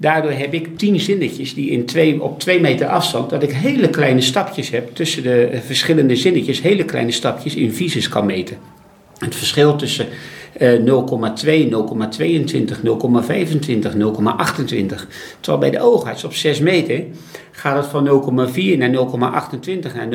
Daardoor 0.01 0.33
heb 0.33 0.55
ik 0.55 0.79
tien 0.79 1.01
zinnetjes 1.01 1.55
die 1.55 1.71
in 1.71 1.87
twee, 1.87 2.23
op 2.23 2.41
2 2.41 2.61
meter 2.61 2.87
afstand, 2.87 3.31
dat 3.31 3.43
ik 3.43 3.53
hele 3.53 3.91
kleine 3.91 4.21
stapjes 4.21 4.71
heb 4.71 4.95
tussen 4.95 5.23
de 5.23 5.45
eh, 5.45 5.61
verschillende 5.61 6.17
zinnetjes, 6.17 6.63
hele 6.63 6.85
kleine 6.85 7.11
stapjes 7.11 7.55
in 7.55 7.73
visus 7.73 8.09
kan 8.09 8.27
meten. 8.27 8.57
Het 9.19 9.35
verschil 9.35 9.77
tussen 9.77 10.07
eh, 10.53 10.73
0,2, 10.73 10.83
0,22, 10.83 10.87
0,25, 12.83 13.97
0,28. 13.97 15.07
Terwijl 15.41 15.59
bij 15.59 15.71
de 15.71 15.81
oogarts 15.81 16.25
op 16.25 16.35
6 16.35 16.61
meter 16.61 17.05
gaat 17.51 17.77
het 17.77 17.87
van 17.87 18.07
0,4 18.55 18.79
naar 18.79 18.91
0,28 18.91 19.95
naar 19.95 20.09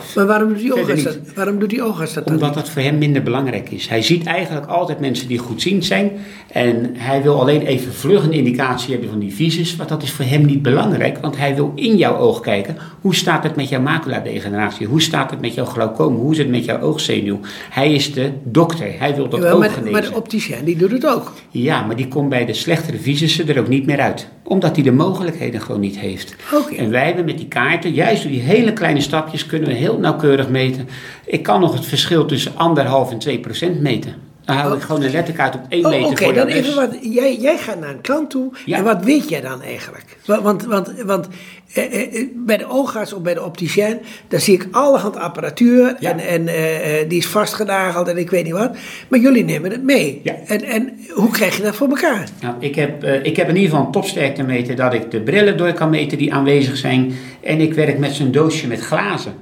0,12. 0.00 0.14
maar 0.14 0.26
waarom 0.26 0.48
doet 0.48 0.58
die 0.58 0.74
oogarts 0.74 1.02
dat, 1.02 1.18
waarom 1.34 1.58
doet 1.58 1.70
die 1.70 1.82
oogarts 1.82 2.14
dat 2.14 2.24
dan 2.24 2.34
Omdat 2.34 2.54
dat 2.54 2.68
voor 2.68 2.82
hem 2.82 2.98
minder 2.98 3.22
belangrijk 3.22 3.70
is. 3.70 3.88
Hij 3.88 4.02
ziet 4.02 4.26
eigenlijk 4.26 4.66
altijd 4.66 5.00
mensen 5.00 5.28
die 5.28 5.38
goedziend 5.38 5.84
zijn. 5.84 6.10
En 6.52 6.90
hij 6.96 7.22
wil 7.22 7.40
alleen 7.40 7.62
even 7.62 7.92
vlug 7.92 8.24
een 8.24 8.32
indicatie 8.32 8.90
hebben 8.90 9.10
van 9.10 9.18
die 9.18 9.34
visus. 9.34 9.76
Maar 9.76 9.86
dat 9.86 10.02
is 10.02 10.12
voor 10.12 10.24
hem 10.24 10.44
niet 10.44 10.62
belangrijk. 10.62 11.18
Want 11.18 11.36
hij 11.36 11.54
wil 11.54 11.72
in 11.74 11.96
jouw 11.96 12.16
oog 12.16 12.40
kijken. 12.40 12.76
Hoe 13.00 13.14
staat 13.14 13.42
het 13.42 13.56
met 13.56 13.68
jouw 13.68 13.80
maculadegeneratie? 13.80 14.86
Hoe 14.86 15.02
staat 15.02 15.30
het 15.30 15.40
met 15.40 15.54
jouw 15.54 15.64
glaucoom? 15.64 16.16
Hoe 16.16 16.32
is 16.32 16.38
het 16.38 16.48
met 16.48 16.64
jouw 16.64 16.80
oogzenuw? 16.80 17.40
Hij 17.70 17.94
is 17.94 18.12
de 18.12 18.30
dokter. 18.44 18.92
Hij 18.98 19.14
wil 19.14 19.28
dat 19.28 19.38
Jawel, 19.40 19.54
oog 19.54 19.60
maar, 19.60 19.70
genezen. 19.70 19.92
maar 19.92 20.02
de 20.02 20.14
opticien 20.14 20.64
die 20.64 20.76
doet 20.76 20.90
het 20.90 21.06
ook. 21.06 21.32
Ja, 21.50 21.82
maar 21.82 21.96
die 21.96 22.08
komt 22.08 22.28
bij 22.28 22.46
de 22.46 22.54
slechtere 22.54 22.98
visussen 22.98 23.48
er 23.48 23.58
ook 23.58 23.68
niet 23.68 23.86
meer 23.86 24.00
uit. 24.00 24.28
Omdat 24.42 24.74
hij 24.74 24.84
de 24.84 24.92
mogelijkheden 24.92 25.60
gewoon 25.60 25.80
niet 25.80 25.98
heeft. 25.98 26.36
En 26.66 26.90
wij 26.90 27.06
hebben 27.06 27.24
met 27.24 27.38
die 27.38 27.48
kaarten, 27.48 27.92
juist 27.92 28.22
door 28.22 28.30
die 28.32 28.40
hele 28.40 28.72
kleine 28.72 29.00
stapjes, 29.00 29.46
kunnen 29.46 29.68
we 29.68 29.74
heel 29.74 29.98
nauwkeurig 29.98 30.48
meten. 30.48 30.88
Ik 31.24 31.42
kan 31.42 31.60
nog 31.60 31.72
het 31.72 31.86
verschil 31.86 32.26
tussen 32.26 32.56
anderhalf 32.56 33.10
en 33.10 33.18
2 33.18 33.40
procent 33.40 33.80
meten. 33.80 34.27
Dan 34.48 34.56
hou 34.56 34.76
ik 34.76 34.82
gewoon 34.82 35.02
een 35.02 35.10
letterkaart 35.10 35.54
op 35.54 35.60
1 35.68 35.84
Oh, 35.84 35.90
meter 35.90 36.06
Oké, 36.10 36.24
voor 36.24 36.34
dan 36.34 36.46
even 36.46 36.74
wat. 36.74 36.88
Jij, 37.00 37.36
jij 37.36 37.58
gaat 37.58 37.80
naar 37.80 37.90
een 37.90 38.00
klant 38.00 38.30
toe. 38.30 38.52
Ja. 38.64 38.76
En 38.76 38.84
wat 38.84 39.04
weet 39.04 39.28
jij 39.28 39.40
dan 39.40 39.62
eigenlijk? 39.62 40.04
Wa- 40.24 40.42
Want, 40.42 40.64
want, 40.64 40.92
want 41.04 41.28
eh, 41.74 42.02
eh, 42.02 42.26
bij 42.34 42.56
de 42.56 42.68
oogarts 42.68 43.12
of 43.12 43.22
bij 43.22 43.34
de 43.34 43.44
opticien, 43.44 43.98
daar 44.28 44.40
zie 44.40 44.54
ik 44.54 44.68
allerhand 44.70 45.16
apparatuur. 45.16 45.96
Ja. 46.00 46.10
En, 46.10 46.18
en 46.18 46.48
eh, 46.48 47.00
eh, 47.00 47.08
die 47.08 47.18
is 47.18 47.26
vastgenageld 47.26 48.08
en 48.08 48.16
ik 48.16 48.30
weet 48.30 48.44
niet 48.44 48.52
wat. 48.52 48.76
Maar 49.08 49.20
jullie 49.20 49.44
nemen 49.44 49.70
het 49.70 49.82
mee. 49.82 50.20
Ja. 50.22 50.34
En, 50.46 50.62
en 50.62 50.98
hoe 51.14 51.30
krijg 51.30 51.56
je 51.56 51.62
dat 51.62 51.74
voor 51.76 51.88
elkaar? 51.88 52.28
Nou, 52.42 52.54
ik, 52.58 52.74
heb, 52.74 53.02
eh, 53.02 53.24
ik 53.24 53.36
heb 53.36 53.48
in 53.48 53.54
ieder 53.56 53.70
geval 53.70 53.86
een 53.86 53.92
topsterkte 53.92 54.42
meter 54.42 54.76
dat 54.76 54.94
ik 54.94 55.10
de 55.10 55.20
brillen 55.20 55.56
door 55.56 55.72
kan 55.72 55.90
meten 55.90 56.18
die 56.18 56.32
aanwezig 56.34 56.76
zijn. 56.76 57.12
En 57.42 57.60
ik 57.60 57.74
werk 57.74 57.98
met 57.98 58.12
zo'n 58.14 58.30
doosje 58.32 58.66
met 58.66 58.80
glazen. 58.80 59.32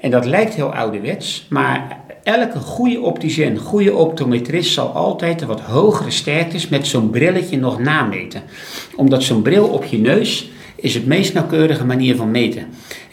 En 0.00 0.10
dat 0.10 0.24
lijkt 0.24 0.54
heel 0.54 0.74
ouderwets, 0.74 1.46
maar 1.50 2.04
elke 2.26 2.58
goede 2.58 3.00
opticien, 3.00 3.58
goede 3.58 3.94
optometrist 3.94 4.72
zal 4.72 4.88
altijd 4.88 5.38
de 5.38 5.46
wat 5.46 5.60
hogere 5.60 6.10
sterktes 6.10 6.68
met 6.68 6.86
zo'n 6.86 7.10
brilletje 7.10 7.58
nog 7.58 7.78
nameten. 7.78 8.42
Omdat 8.96 9.22
zo'n 9.22 9.42
bril 9.42 9.66
op 9.66 9.84
je 9.84 9.98
neus 9.98 10.50
is 10.76 10.94
het 10.94 11.06
meest 11.06 11.34
nauwkeurige 11.34 11.84
manier 11.84 12.16
van 12.16 12.30
meten. 12.30 12.66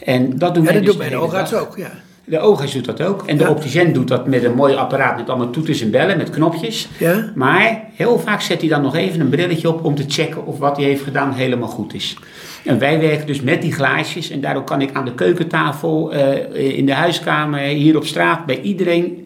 En 0.04 0.38
dat 0.38 0.54
doen 0.54 0.62
Ja, 0.64 0.68
wij 0.72 0.78
dat 0.82 0.84
dus 0.96 0.96
doet 1.08 1.14
oogarts 1.14 1.50
dag. 1.50 1.60
ook. 1.60 1.76
Ja. 1.76 1.90
De 2.26 2.38
oogarts 2.38 2.72
doet 2.72 2.84
dat 2.84 3.02
ook. 3.02 3.22
En 3.26 3.36
de 3.36 3.42
Ja. 3.44 3.50
opticien 3.50 3.92
doet 3.92 4.08
dat 4.08 4.26
met 4.26 4.44
een 4.44 4.54
mooi 4.54 4.74
apparaat 4.74 5.16
met 5.16 5.28
allemaal 5.28 5.50
toeters 5.50 5.80
en 5.80 5.90
bellen, 5.90 6.16
met 6.16 6.30
knopjes. 6.30 6.88
Ja? 6.98 7.32
Maar 7.34 7.82
heel 7.94 8.18
vaak 8.18 8.40
zet 8.40 8.60
hij 8.60 8.68
dan 8.70 8.82
nog 8.82 8.94
even 8.96 9.20
een 9.20 9.28
brilletje 9.28 9.68
op 9.68 9.84
om 9.84 9.94
te 9.94 10.04
checken 10.08 10.46
of 10.46 10.58
wat 10.58 10.76
hij 10.76 10.86
heeft 10.86 11.02
gedaan 11.02 11.32
helemaal 11.32 11.68
goed 11.68 11.94
is. 11.94 12.16
En 12.64 12.78
wij 12.78 13.00
werken 13.00 13.26
dus 13.26 13.40
met 13.40 13.62
die 13.62 13.72
glaasjes 13.72 14.30
en 14.30 14.40
daardoor 14.40 14.64
kan 14.64 14.80
ik 14.80 14.90
aan 14.92 15.04
de 15.04 15.14
keukentafel, 15.14 16.12
eh, 16.12 16.76
in 16.78 16.86
de 16.86 16.94
huiskamer, 16.94 17.58
hier 17.60 17.96
op 17.96 18.06
straat, 18.06 18.46
bij 18.46 18.60
iedereen, 18.60 19.23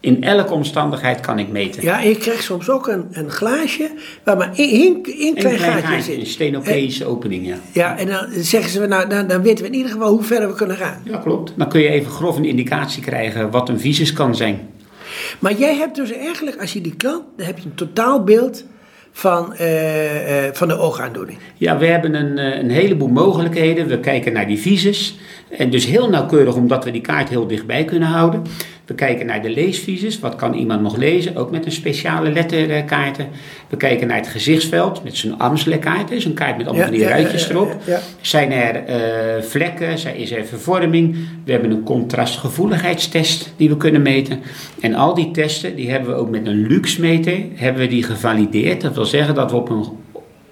in 0.00 0.22
elke 0.22 0.52
omstandigheid 0.52 1.20
kan 1.20 1.38
ik 1.38 1.48
meten. 1.48 1.82
ja, 1.82 2.02
en 2.02 2.08
je 2.08 2.16
krijgt 2.16 2.42
soms 2.42 2.70
ook 2.70 2.88
een, 2.88 3.06
een 3.10 3.30
glaasje 3.30 3.90
waar 4.24 4.36
maar 4.36 4.50
één, 4.54 4.94
Een 4.94 5.02
klein, 5.02 5.34
klein 5.34 5.58
gaatje 5.58 5.94
een 5.94 6.02
zit. 6.02 6.28
stenopeische 6.28 7.04
opening, 7.04 7.46
ja. 7.46 7.56
Ja, 7.72 7.98
en 7.98 8.06
dan 8.06 8.26
zeggen 8.30 8.70
ze, 8.70 8.86
nou, 8.86 9.08
dan, 9.08 9.26
dan 9.26 9.42
weten 9.42 9.64
we 9.64 9.70
in 9.70 9.76
ieder 9.76 9.92
geval 9.92 10.10
hoe 10.10 10.22
ver 10.22 10.48
we 10.48 10.54
kunnen 10.54 10.76
gaan. 10.76 11.00
Ja, 11.04 11.16
klopt. 11.16 11.52
Dan 11.56 11.68
kun 11.68 11.80
je 11.80 11.88
even 11.88 12.10
grof 12.10 12.36
een 12.36 12.44
indicatie 12.44 13.02
krijgen 13.02 13.50
wat 13.50 13.68
een 13.68 13.80
visus 13.80 14.12
kan 14.12 14.36
zijn. 14.36 14.68
Maar 15.38 15.52
jij 15.52 15.76
hebt 15.76 15.96
dus 15.96 16.12
eigenlijk, 16.12 16.60
als 16.60 16.72
je 16.72 16.80
die 16.80 16.96
klant, 16.96 17.22
dan 17.36 17.46
heb 17.46 17.58
je 17.58 17.64
een 17.64 17.74
totaalbeeld 17.74 18.64
van, 19.12 19.54
eh, 19.54 20.46
eh, 20.46 20.54
van 20.54 20.68
de 20.68 20.78
oogaandoening. 20.78 21.38
Ja, 21.56 21.78
we 21.78 21.86
hebben 21.86 22.14
een, 22.14 22.38
eh, 22.38 22.58
een 22.58 22.70
heleboel 22.70 23.08
mogelijkheden. 23.08 23.86
We 23.86 24.00
kijken 24.00 24.32
naar 24.32 24.46
die 24.46 24.58
visus. 24.58 25.18
En 25.50 25.70
dus 25.70 25.86
heel 25.86 26.08
nauwkeurig, 26.08 26.54
omdat 26.54 26.84
we 26.84 26.90
die 26.90 27.00
kaart 27.00 27.28
heel 27.28 27.46
dichtbij 27.46 27.84
kunnen 27.84 28.08
houden. 28.08 28.42
We 28.88 28.94
kijken 28.94 29.26
naar 29.26 29.42
de 29.42 29.50
leesvisus. 29.50 30.18
Wat 30.20 30.36
kan 30.36 30.54
iemand 30.54 30.82
nog 30.82 30.96
lezen? 30.96 31.36
Ook 31.36 31.50
met 31.50 31.66
een 31.66 31.72
speciale 31.72 32.30
letterkaarten. 32.32 33.28
We 33.68 33.76
kijken 33.76 34.06
naar 34.06 34.16
het 34.16 34.28
gezichtsveld 34.28 35.04
met 35.04 35.16
zo'n 35.16 35.38
Amsler-kaart. 35.38 36.08
Dus 36.08 36.24
een 36.24 36.34
kaart 36.34 36.56
met 36.56 36.66
allemaal 36.66 36.84
Ja, 36.86 36.90
die 36.90 37.00
ja, 37.00 37.08
ruitjes 37.08 37.48
erop. 37.48 37.76
ja. 37.86 38.00
Zijn 38.20 38.52
er 38.52 38.84
eh, 38.84 39.42
vlekken? 39.42 39.98
Zijn- 39.98 40.16
Is 40.16 40.30
er 40.32 40.44
vervorming? 40.46 41.16
We 41.44 41.52
hebben 41.52 41.70
een 41.70 41.82
contrastgevoeligheidstest 41.82 43.52
die 43.56 43.68
we 43.68 43.76
kunnen 43.76 44.02
meten. 44.02 44.40
En 44.80 44.94
al 44.94 45.14
die 45.14 45.30
testen, 45.30 45.76
die 45.76 45.90
hebben 45.90 46.10
we 46.10 46.16
ook 46.16 46.30
met 46.30 46.46
een 46.46 46.66
luxmeter, 46.66 47.38
hebben 47.54 47.82
we 47.82 47.88
die 47.88 48.02
gevalideerd. 48.02 48.80
Dat 48.80 48.94
wil 48.94 49.04
zeggen 49.04 49.34
dat 49.34 49.50
we 49.50 49.56
op 49.56 49.68
een 49.70 49.84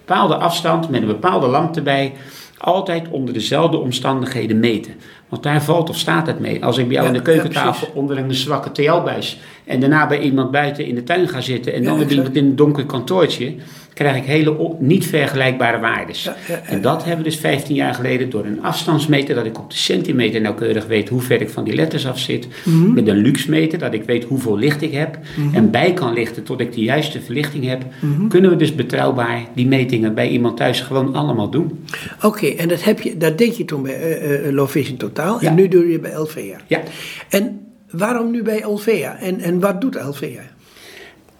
bepaalde 0.05 0.35
afstand, 0.35 0.90
met 0.90 1.00
een 1.00 1.07
bepaalde 1.07 1.47
lamp 1.47 1.76
erbij, 1.76 2.12
altijd 2.58 3.08
onder 3.08 3.34
dezelfde 3.34 3.76
omstandigheden 3.76 4.60
meten. 4.60 4.94
Want 5.28 5.42
daar 5.42 5.62
valt 5.62 5.88
of 5.88 5.98
staat 5.98 6.26
het 6.26 6.40
mee. 6.40 6.64
Als 6.64 6.78
ik 6.78 6.84
bij 6.88 6.94
jou 6.94 7.06
Ja, 7.08 7.12
aan 7.12 7.25
de 7.25 7.30
keukentafel 7.30 7.86
ja, 7.86 8.00
onder 8.00 8.18
een 8.18 8.34
zwakke 8.34 8.72
TL-buis 8.72 9.38
en 9.64 9.80
daarna 9.80 10.06
bij 10.06 10.20
iemand 10.20 10.50
buiten 10.50 10.86
in 10.86 10.94
de 10.94 11.02
tuin 11.02 11.28
ga 11.28 11.40
zitten 11.40 11.72
en 11.72 11.84
dan 11.84 11.98
weer 11.98 12.10
iemand 12.10 12.36
in 12.36 12.44
een 12.44 12.56
donker 12.56 12.86
kantoortje, 12.86 13.54
krijg 13.97 14.17
ik 14.17 14.25
hele 14.25 14.76
niet 14.79 15.07
vergelijkbare 15.07 15.79
waardes. 15.79 16.25
Ja, 16.25 16.37
ja, 16.49 16.55
ja. 16.55 16.71
En 16.71 16.81
dat 16.81 17.05
hebben 17.05 17.25
we 17.25 17.31
dus 17.31 17.41
15 17.41 17.75
jaar 17.75 17.95
geleden 17.95 18.31
door 18.31 18.45
een 18.45 18.62
afstandsmeter, 18.62 19.35
dat 19.35 19.47
ik 19.47 19.59
op 19.59 19.71
de 19.71 19.76
centimeter 19.76 20.41
nauwkeurig 20.41 20.87
weet 20.87 21.09
hoe 21.09 21.21
ver 21.21 21.41
ik 21.41 21.50
van 21.50 21.65
die 21.65 21.75
letters 21.75 22.07
af 22.07 22.19
zit. 22.19 22.49
Mhm. 22.65 22.93
Met 22.93 23.09
een 23.09 23.17
luxmeter, 23.17 23.79
dat 23.79 23.95
ik 23.95 24.03
weet 24.05 24.25
hoeveel 24.25 24.59
licht 24.59 24.83
ik 24.83 24.93
heb. 24.93 25.19
En 25.53 25.71
bij 25.71 25.93
kan 25.93 26.12
lichten 26.12 26.43
tot 26.43 26.61
ik 26.61 26.73
de 26.73 26.81
juiste 26.81 27.21
verlichting 27.21 27.65
heb. 27.65 27.83
Mhm. 28.00 28.29
Kunnen 28.29 28.50
we 28.50 28.57
dus 28.57 28.75
betrouwbaar 28.75 29.45
die 29.55 29.67
metingen 29.67 30.15
bij 30.15 30.29
iemand 30.29 30.57
thuis 30.57 30.81
gewoon 30.81 31.15
allemaal 31.15 31.50
doen. 31.50 31.85
Oké, 32.23 32.47
en 32.47 32.69
dat, 32.69 32.85
heb 32.85 33.00
je, 33.00 33.17
dat 33.17 33.38
deed 33.38 33.57
je 33.57 33.65
toen 33.65 33.83
bij 33.83 34.00
eh, 34.00 34.47
eh, 34.47 34.55
Low 34.55 34.69
Vision 34.69 34.97
Totaal 34.97 35.41
en 35.41 35.55
nu 35.55 35.69
doe 35.69 35.88
je 35.88 35.99
bij 35.99 36.15
LVA. 36.15 36.57
Ja. 36.67 36.83
En 37.29 37.61
waarom 37.91 38.31
nu 38.31 38.43
bij 38.43 38.65
LVA? 38.65 39.19
En, 39.21 39.41
en 39.41 39.61
wat 39.61 39.81
doet 39.81 39.95
LVA? 39.95 40.55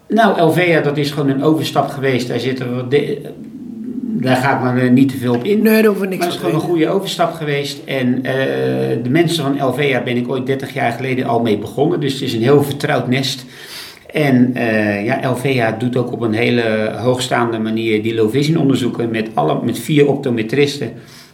Nou, 0.07 0.37
Elvea, 0.37 0.81
dat 0.81 0.97
is 0.97 1.11
gewoon 1.11 1.29
een 1.29 1.43
overstap 1.43 1.87
geweest. 1.89 2.27
Daar, 2.27 2.39
zitten 2.39 2.75
we 2.75 2.87
de- 2.87 3.21
daar 4.21 4.35
ga 4.35 4.55
ik 4.55 4.61
maar 4.61 4.91
niet 4.91 5.09
te 5.09 5.17
veel 5.17 5.33
op 5.33 5.43
in. 5.43 5.61
Nee, 5.61 5.81
we 5.81 5.87
niks 5.89 6.01
Maar 6.01 6.11
het 6.11 6.27
is 6.27 6.35
gewoon 6.35 6.55
een 6.55 6.61
goede 6.61 6.89
overstap 6.89 7.33
geweest. 7.33 7.79
En 7.85 8.23
eh, 8.23 8.33
de 9.03 9.09
mensen 9.09 9.43
van 9.43 9.67
LVA 9.67 10.03
ben 10.03 10.17
ik 10.17 10.29
ooit 10.29 10.45
30 10.45 10.73
jaar 10.73 10.91
geleden 10.91 11.25
al 11.25 11.41
mee 11.41 11.57
begonnen. 11.57 11.99
Dus 11.99 12.13
het 12.13 12.21
is 12.21 12.33
een 12.33 12.41
heel 12.41 12.63
vertrouwd 12.63 13.07
nest. 13.07 13.45
En 14.11 14.55
eh, 14.55 15.05
ja, 15.05 15.29
LVA 15.31 15.71
doet 15.71 15.97
ook 15.97 16.11
op 16.11 16.21
een 16.21 16.33
hele 16.33 16.91
hoogstaande 16.97 17.59
manier 17.59 18.03
die 18.03 18.15
low 18.15 18.31
vision 18.31 18.57
onderzoeken 18.57 19.09
met, 19.11 19.29
alle, 19.33 19.59
met 19.63 19.79
vier 19.79 20.07
optometristen. 20.07 20.91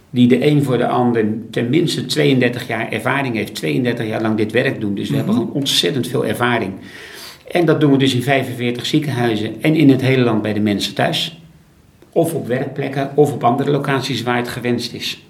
Die 0.10 0.28
de 0.28 0.46
een 0.46 0.64
voor 0.64 0.78
de 0.78 0.88
ander 0.88 1.26
tenminste 1.52 2.06
32 2.06 2.68
jaar 2.68 2.92
ervaring 2.92 3.36
heeft. 3.36 3.56
32 3.56 4.08
jaar 4.08 4.22
lang 4.22 4.38
dit 4.38 4.52
werk 4.52 4.82
doen. 4.82 4.96
Dus 4.96 5.10
we 5.10 5.16
hebben 5.16 5.34
gewoon 5.34 5.52
ontzettend 5.54 6.08
veel 6.08 6.26
ervaring. 6.26 6.72
En 7.54 7.66
dat 7.66 7.80
doen 7.80 7.92
we 7.92 7.98
dus 7.98 8.14
in 8.14 8.24
45 8.24 8.86
ziekenhuizen 8.86 9.62
en 9.62 9.76
in 9.76 9.90
het 9.90 10.02
hele 10.02 10.24
land 10.24 10.42
bij 10.42 10.54
de 10.54 10.60
mensen 10.60 10.94
thuis. 10.94 11.42
Of 12.12 12.34
op 12.34 12.48
werkplekken 12.48 13.12
of 13.16 13.32
op 13.32 13.44
andere 13.44 13.72
locaties 13.72 14.24
waar 14.24 14.38
het 14.38 14.48
gewenst 14.48 14.94
is. 14.94 15.26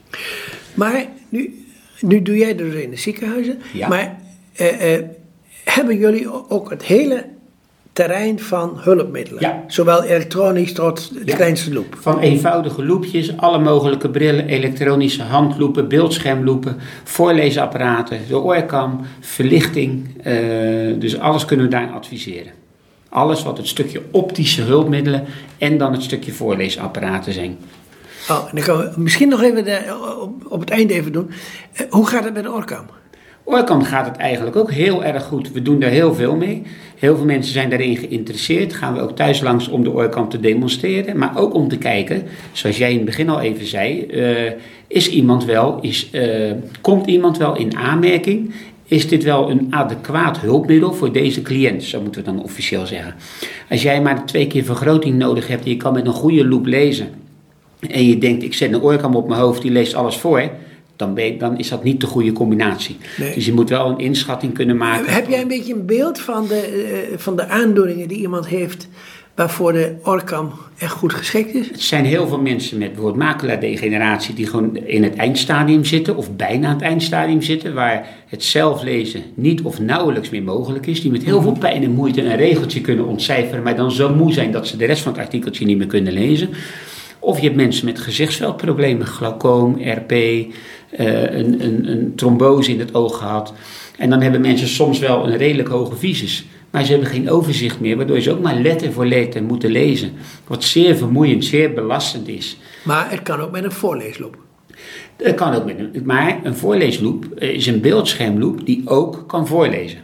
Maar 0.73 1.05
nu, 1.29 1.65
nu 1.99 2.21
doe 2.21 2.37
jij 2.37 2.55
dus 2.55 2.73
in 2.73 2.89
de 2.89 2.95
ziekenhuizen. 2.95 3.61
Ja. 3.73 3.87
Maar 3.87 4.17
eh, 4.53 4.93
eh, 4.93 5.03
hebben 5.63 5.97
jullie 5.97 6.49
ook 6.49 6.69
het 6.69 6.83
hele 6.83 7.25
terrein 7.93 8.39
van 8.39 8.71
hulpmiddelen? 8.75 9.41
Ja. 9.41 9.63
Zowel 9.67 10.03
elektronisch 10.03 10.73
tot 10.73 11.13
de 11.13 11.21
Ja. 11.25 11.35
kleinste 11.35 11.73
loop. 11.73 11.95
Van 11.99 12.19
eenvoudige 12.19 12.85
loepjes, 12.85 13.37
alle 13.37 13.59
mogelijke 13.59 14.09
brillen, 14.09 14.47
elektronische 14.47 15.23
handloepen, 15.23 15.87
beeldschermloepen, 15.87 16.77
voorleesapparaten, 17.03 18.19
de 18.27 18.37
oorkam, 18.37 18.99
verlichting. 19.19 20.21
eh, 20.23 20.33
dus 20.99 21.19
alles 21.19 21.45
kunnen 21.45 21.65
we 21.65 21.71
daar 21.71 21.89
adviseren. 21.91 22.51
Alles 23.09 23.43
wat 23.43 23.57
het 23.57 23.67
stukje 23.67 24.01
optische 24.11 24.61
hulpmiddelen 24.61 25.23
en 25.57 25.77
dan 25.77 25.91
het 25.91 26.03
stukje 26.03 26.31
voorleesapparaten 26.33 27.33
zijn. 27.33 27.57
Oh, 28.29 28.37
en 28.49 28.55
dan 28.55 28.63
kan 28.63 28.77
we 28.77 28.91
misschien 28.95 29.29
nog 29.29 29.41
even 29.41 29.63
de, 29.65 29.79
op, 30.21 30.33
op 30.51 30.59
het 30.59 30.69
einde 30.69 30.93
even 30.93 31.11
doen. 31.11 31.29
Eh, 31.73 31.85
hoe 31.89 32.07
gaat 32.07 32.23
het 32.23 32.33
met 32.33 32.43
de 32.43 32.51
Orcam? 32.51 32.85
Orcam 33.43 33.83
gaat 33.83 34.05
het 34.05 34.17
eigenlijk 34.17 34.55
ook 34.55 34.71
heel 34.71 35.03
erg 35.03 35.23
goed. 35.23 35.51
We 35.51 35.61
doen 35.61 35.79
daar 35.79 35.89
heel 35.89 36.13
veel 36.13 36.35
mee. 36.35 36.61
Heel 36.95 37.15
veel 37.15 37.25
mensen 37.25 37.53
zijn 37.53 37.69
daarin 37.69 37.97
geïnteresseerd. 37.97 38.73
Gaan 38.73 38.93
we 38.93 39.01
ook 39.01 39.15
thuis 39.15 39.41
langs 39.41 39.67
om 39.67 39.83
de 39.83 39.91
Orcam 39.91 40.29
te 40.29 40.39
demonstreren. 40.39 41.17
Maar 41.17 41.37
ook 41.37 41.53
om 41.53 41.67
te 41.67 41.77
kijken, 41.77 42.23
zoals 42.51 42.77
jij 42.77 42.89
in 42.89 42.95
het 42.95 43.05
begin 43.05 43.29
al 43.29 43.41
even 43.41 43.65
zei, 43.65 44.05
uh, 44.09 44.51
is 44.87 45.09
iemand 45.09 45.45
wel, 45.45 45.77
is, 45.81 46.09
uh, 46.11 46.51
komt 46.81 47.07
iemand 47.07 47.37
wel 47.37 47.57
in 47.57 47.77
aanmerking? 47.77 48.53
Is 48.85 49.07
dit 49.07 49.23
wel 49.23 49.49
een 49.49 49.67
adequaat 49.69 50.39
hulpmiddel 50.39 50.93
voor 50.93 51.11
deze 51.11 51.41
cliënt? 51.41 51.83
Zo 51.83 52.01
moeten 52.01 52.23
we 52.23 52.31
dan 52.31 52.43
officieel 52.43 52.85
zeggen. 52.85 53.15
Als 53.69 53.81
jij 53.81 54.01
maar 54.01 54.25
twee 54.25 54.47
keer 54.47 54.63
vergroting 54.63 55.17
nodig 55.17 55.47
hebt 55.47 55.63
en 55.63 55.69
je 55.69 55.77
kan 55.77 55.93
met 55.93 56.05
een 56.05 56.13
goede 56.13 56.47
loop 56.47 56.65
lezen. 56.65 57.07
En 57.79 58.05
je 58.05 58.17
denkt, 58.17 58.43
ik 58.43 58.53
zet 58.53 58.73
een 58.73 58.81
oorkam 58.81 59.15
op 59.15 59.27
mijn 59.27 59.41
hoofd, 59.41 59.61
die 59.61 59.71
leest 59.71 59.95
alles 59.95 60.17
voor 60.17 60.49
dan, 60.95 61.13
ben, 61.13 61.37
dan 61.37 61.57
is 61.57 61.69
dat 61.69 61.83
niet 61.83 62.01
de 62.01 62.07
goede 62.07 62.31
combinatie. 62.31 62.97
Dus 63.17 63.45
je 63.45 63.53
moet 63.53 63.69
wel 63.69 63.89
een 63.89 63.99
inschatting 63.99 64.53
kunnen 64.53 64.77
maken. 64.77 65.13
Heb 65.13 65.29
jij 65.29 65.41
een 65.41 65.47
beetje 65.47 65.73
een 65.73 65.85
beeld 65.85 66.19
van 66.19 66.47
de, 66.47 67.07
uh, 67.11 67.17
van 67.17 67.35
de 67.35 67.47
aandoeningen 67.47 68.07
die 68.07 68.17
iemand 68.17 68.47
heeft 68.47 68.87
waarvoor 69.35 69.73
de 69.73 69.95
Orcam 70.03 70.51
echt 70.77 70.91
goed 70.91 71.13
geschikt 71.13 71.55
is? 71.55 71.67
Het 71.67 71.81
zijn 71.81 72.05
heel 72.05 72.27
veel 72.27 72.39
mensen 72.39 72.77
met 72.77 72.87
bijvoorbeeld 72.93 73.23
maculadegeneratie 73.23 74.35
die 74.35 74.47
gewoon 74.47 74.75
in 74.77 75.03
het 75.03 75.15
eindstadium 75.15 75.85
zitten 75.85 76.15
of 76.15 76.35
bijna 76.35 76.69
het 76.69 76.81
eindstadium 76.81 77.41
zitten, 77.41 77.73
waar 77.73 78.07
het 78.27 78.43
zelflezen 78.43 79.23
niet 79.33 79.61
of 79.61 79.79
nauwelijks 79.79 80.29
meer 80.29 80.43
mogelijk 80.43 80.85
is, 80.85 81.01
die 81.01 81.11
met 81.11 81.23
heel 81.23 81.41
veel 81.41 81.57
pijn 81.59 81.83
en 81.83 81.91
moeite 81.91 82.21
een 82.21 82.35
regeltje 82.35 82.81
kunnen 82.81 83.05
ontcijferen, 83.05 83.63
maar 83.63 83.75
dan 83.75 83.91
zo 83.91 84.15
moe 84.15 84.33
zijn 84.33 84.51
dat 84.51 84.67
ze 84.67 84.77
de 84.77 84.85
rest 84.85 85.03
van 85.03 85.11
het 85.11 85.21
artikeltje 85.21 85.65
niet 85.65 85.77
meer 85.77 85.87
kunnen 85.87 86.13
lezen. 86.13 86.49
Of 87.23 87.37
je 87.37 87.43
hebt 87.43 87.55
mensen 87.55 87.85
met 87.85 87.99
gezichtsveldproblemen, 87.99 89.07
glaucoom, 89.07 89.81
RP, 89.81 90.11
uh, 90.11 90.47
een, 90.91 91.65
een, 91.65 91.91
een 91.91 92.15
trombose 92.15 92.71
in 92.71 92.79
het 92.79 92.95
oog 92.95 93.17
gehad. 93.17 93.53
En 93.97 94.09
dan 94.09 94.21
hebben 94.21 94.41
mensen 94.41 94.67
soms 94.67 94.99
wel 94.99 95.27
een 95.27 95.37
redelijk 95.37 95.69
hoge 95.69 95.95
visus. 95.95 96.45
Maar 96.69 96.83
ze 96.83 96.91
hebben 96.91 97.09
geen 97.09 97.29
overzicht 97.29 97.79
meer, 97.79 97.97
waardoor 97.97 98.19
ze 98.19 98.31
ook 98.31 98.41
maar 98.41 98.55
letter 98.55 98.91
voor 98.91 99.05
letter 99.05 99.43
moeten 99.43 99.71
lezen. 99.71 100.11
Wat 100.47 100.63
zeer 100.63 100.95
vermoeiend, 100.95 101.45
zeer 101.45 101.73
belastend 101.73 102.27
is. 102.27 102.57
Maar 102.83 103.11
het 103.11 103.21
kan 103.21 103.39
ook 103.39 103.51
met 103.51 103.63
een 103.63 103.71
voorleesloop. 103.71 104.37
Het 105.17 105.35
kan 105.35 105.53
ook 105.53 105.65
met 105.65 105.79
een, 105.79 106.01
maar 106.03 106.39
een 106.43 106.55
voorleesloop 106.55 107.25
is 107.39 107.67
een 107.67 107.81
beeldschermloop 107.81 108.65
die 108.65 108.81
ook 108.85 109.23
kan 109.27 109.47
voorlezen. 109.47 109.99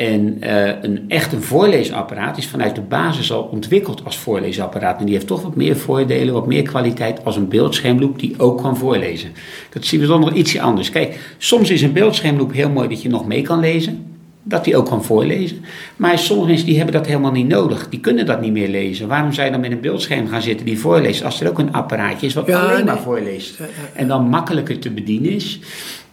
En 0.00 0.36
uh, 0.44 0.66
een 0.82 1.04
echt 1.08 1.32
een 1.32 1.42
voorleesapparaat 1.42 2.38
is 2.38 2.46
vanuit 2.46 2.74
de 2.74 2.80
basis 2.80 3.32
al 3.32 3.42
ontwikkeld 3.42 4.04
als 4.04 4.18
voorleesapparaat. 4.18 4.98
En 4.98 5.04
die 5.04 5.14
heeft 5.14 5.26
toch 5.26 5.42
wat 5.42 5.56
meer 5.56 5.76
voordelen, 5.76 6.34
wat 6.34 6.46
meer 6.46 6.62
kwaliteit 6.62 7.24
als 7.24 7.36
een 7.36 7.48
beeldschermloop 7.48 8.18
die 8.18 8.34
ook 8.38 8.62
kan 8.62 8.76
voorlezen. 8.76 9.30
Dat 9.70 9.84
zien 9.84 10.00
we 10.00 10.06
dan 10.06 10.20
nog 10.20 10.32
ietsje 10.32 10.60
anders. 10.60 10.90
Kijk, 10.90 11.34
soms 11.38 11.70
is 11.70 11.82
een 11.82 11.92
beeldschermloop 11.92 12.52
heel 12.52 12.70
mooi 12.70 12.88
dat 12.88 13.02
je 13.02 13.08
nog 13.08 13.26
mee 13.26 13.42
kan 13.42 13.60
lezen. 13.60 14.06
Dat 14.42 14.64
die 14.64 14.76
ook 14.76 14.86
kan 14.86 15.04
voorlezen. 15.04 15.64
Maar 15.96 16.18
sommige 16.18 16.48
mensen 16.48 16.66
die 16.66 16.76
hebben 16.76 16.94
dat 16.94 17.06
helemaal 17.06 17.32
niet 17.32 17.48
nodig. 17.48 17.88
Die 17.88 18.00
kunnen 18.00 18.26
dat 18.26 18.40
niet 18.40 18.52
meer 18.52 18.68
lezen. 18.68 19.08
Waarom 19.08 19.32
zou 19.32 19.46
je 19.46 19.52
dan 19.52 19.60
met 19.60 19.70
een 19.70 19.80
beeldscherm 19.80 20.28
gaan 20.28 20.42
zitten 20.42 20.66
die 20.66 20.78
voorleest? 20.78 21.24
Als 21.24 21.40
er 21.40 21.48
ook 21.48 21.58
een 21.58 21.72
apparaatje 21.72 22.26
is 22.26 22.34
wat 22.34 22.46
ja, 22.46 22.60
alleen 22.60 22.74
nee. 22.74 22.84
maar 22.84 23.00
voorleest. 23.02 23.58
En 23.94 24.08
dan 24.08 24.28
makkelijker 24.28 24.78
te 24.78 24.90
bedienen 24.90 25.30
is. 25.30 25.60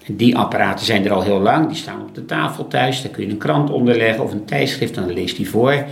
Die 0.07 0.37
apparaten 0.37 0.85
zijn 0.85 1.05
er 1.05 1.11
al 1.11 1.21
heel 1.21 1.39
lang, 1.39 1.67
die 1.67 1.77
staan 1.77 2.01
op 2.01 2.15
de 2.15 2.25
tafel 2.25 2.67
thuis. 2.67 3.01
Daar 3.01 3.11
kun 3.11 3.23
je 3.25 3.29
een 3.29 3.37
krant 3.37 3.69
onderleggen 3.69 4.23
of 4.23 4.31
een 4.31 4.45
tijdschrift 4.45 4.95
dan 4.95 5.13
leest 5.13 5.35
die 5.35 5.49
voor. 5.49 5.85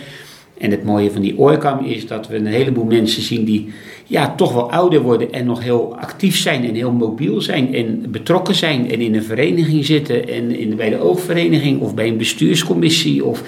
En 0.57 0.71
het 0.71 0.83
mooie 0.83 1.11
van 1.11 1.21
die 1.21 1.37
oorkam 1.37 1.85
is 1.85 2.07
dat 2.07 2.27
we 2.27 2.35
een 2.35 2.45
heleboel 2.45 2.85
mensen 2.85 3.21
zien 3.21 3.45
die 3.45 3.73
ja, 4.05 4.35
toch 4.35 4.53
wel 4.53 4.71
ouder 4.71 5.01
worden 5.01 5.31
en 5.31 5.45
nog 5.45 5.63
heel 5.63 5.95
actief 5.99 6.37
zijn 6.37 6.63
en 6.63 6.75
heel 6.75 6.91
mobiel 6.91 7.41
zijn 7.41 7.73
en 7.73 8.11
betrokken 8.11 8.55
zijn 8.55 8.91
en 8.91 9.01
in 9.01 9.15
een 9.15 9.23
vereniging 9.23 9.85
zitten 9.85 10.27
en 10.27 10.51
in, 10.51 10.75
bij 10.75 10.89
de 10.89 10.99
oogvereniging 10.99 11.81
of 11.81 11.93
bij 11.93 12.07
een 12.07 12.17
bestuurscommissie 12.17 13.25
of 13.25 13.43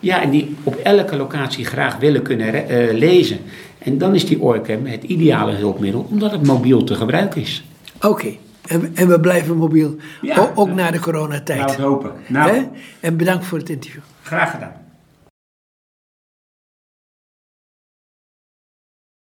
ja, 0.00 0.22
en 0.22 0.30
die 0.30 0.54
op 0.62 0.74
elke 0.74 1.16
locatie 1.16 1.64
graag 1.64 1.98
willen 1.98 2.22
kunnen 2.22 2.54
uh, 2.54 2.92
lezen. 2.92 3.38
En 3.78 3.98
dan 3.98 4.14
is 4.14 4.26
die 4.26 4.42
oorkam 4.42 4.86
het 4.86 5.02
ideale 5.02 5.52
hulpmiddel 5.52 6.06
omdat 6.10 6.30
het 6.30 6.46
mobiel 6.46 6.84
te 6.84 6.94
gebruiken 6.94 7.40
is. 7.40 7.64
Oké. 8.00 8.32
En, 8.66 8.90
en, 8.94 9.08
we 9.08 9.20
blijven 9.20 9.56
mobiel, 9.56 9.96
ja, 10.20 10.38
ook, 10.38 10.50
ook 10.54 10.68
na 10.68 10.90
de 10.90 11.00
coronatijd. 11.00 11.58
Nou, 11.58 11.70
dat 11.70 11.80
hopen. 11.80 12.12
Nou. 12.26 12.68
En 13.00 13.16
bedankt 13.16 13.44
voor 13.44 13.58
het 13.58 13.68
interview. 13.68 14.02
Graag 14.22 14.50
gedaan. 14.50 14.85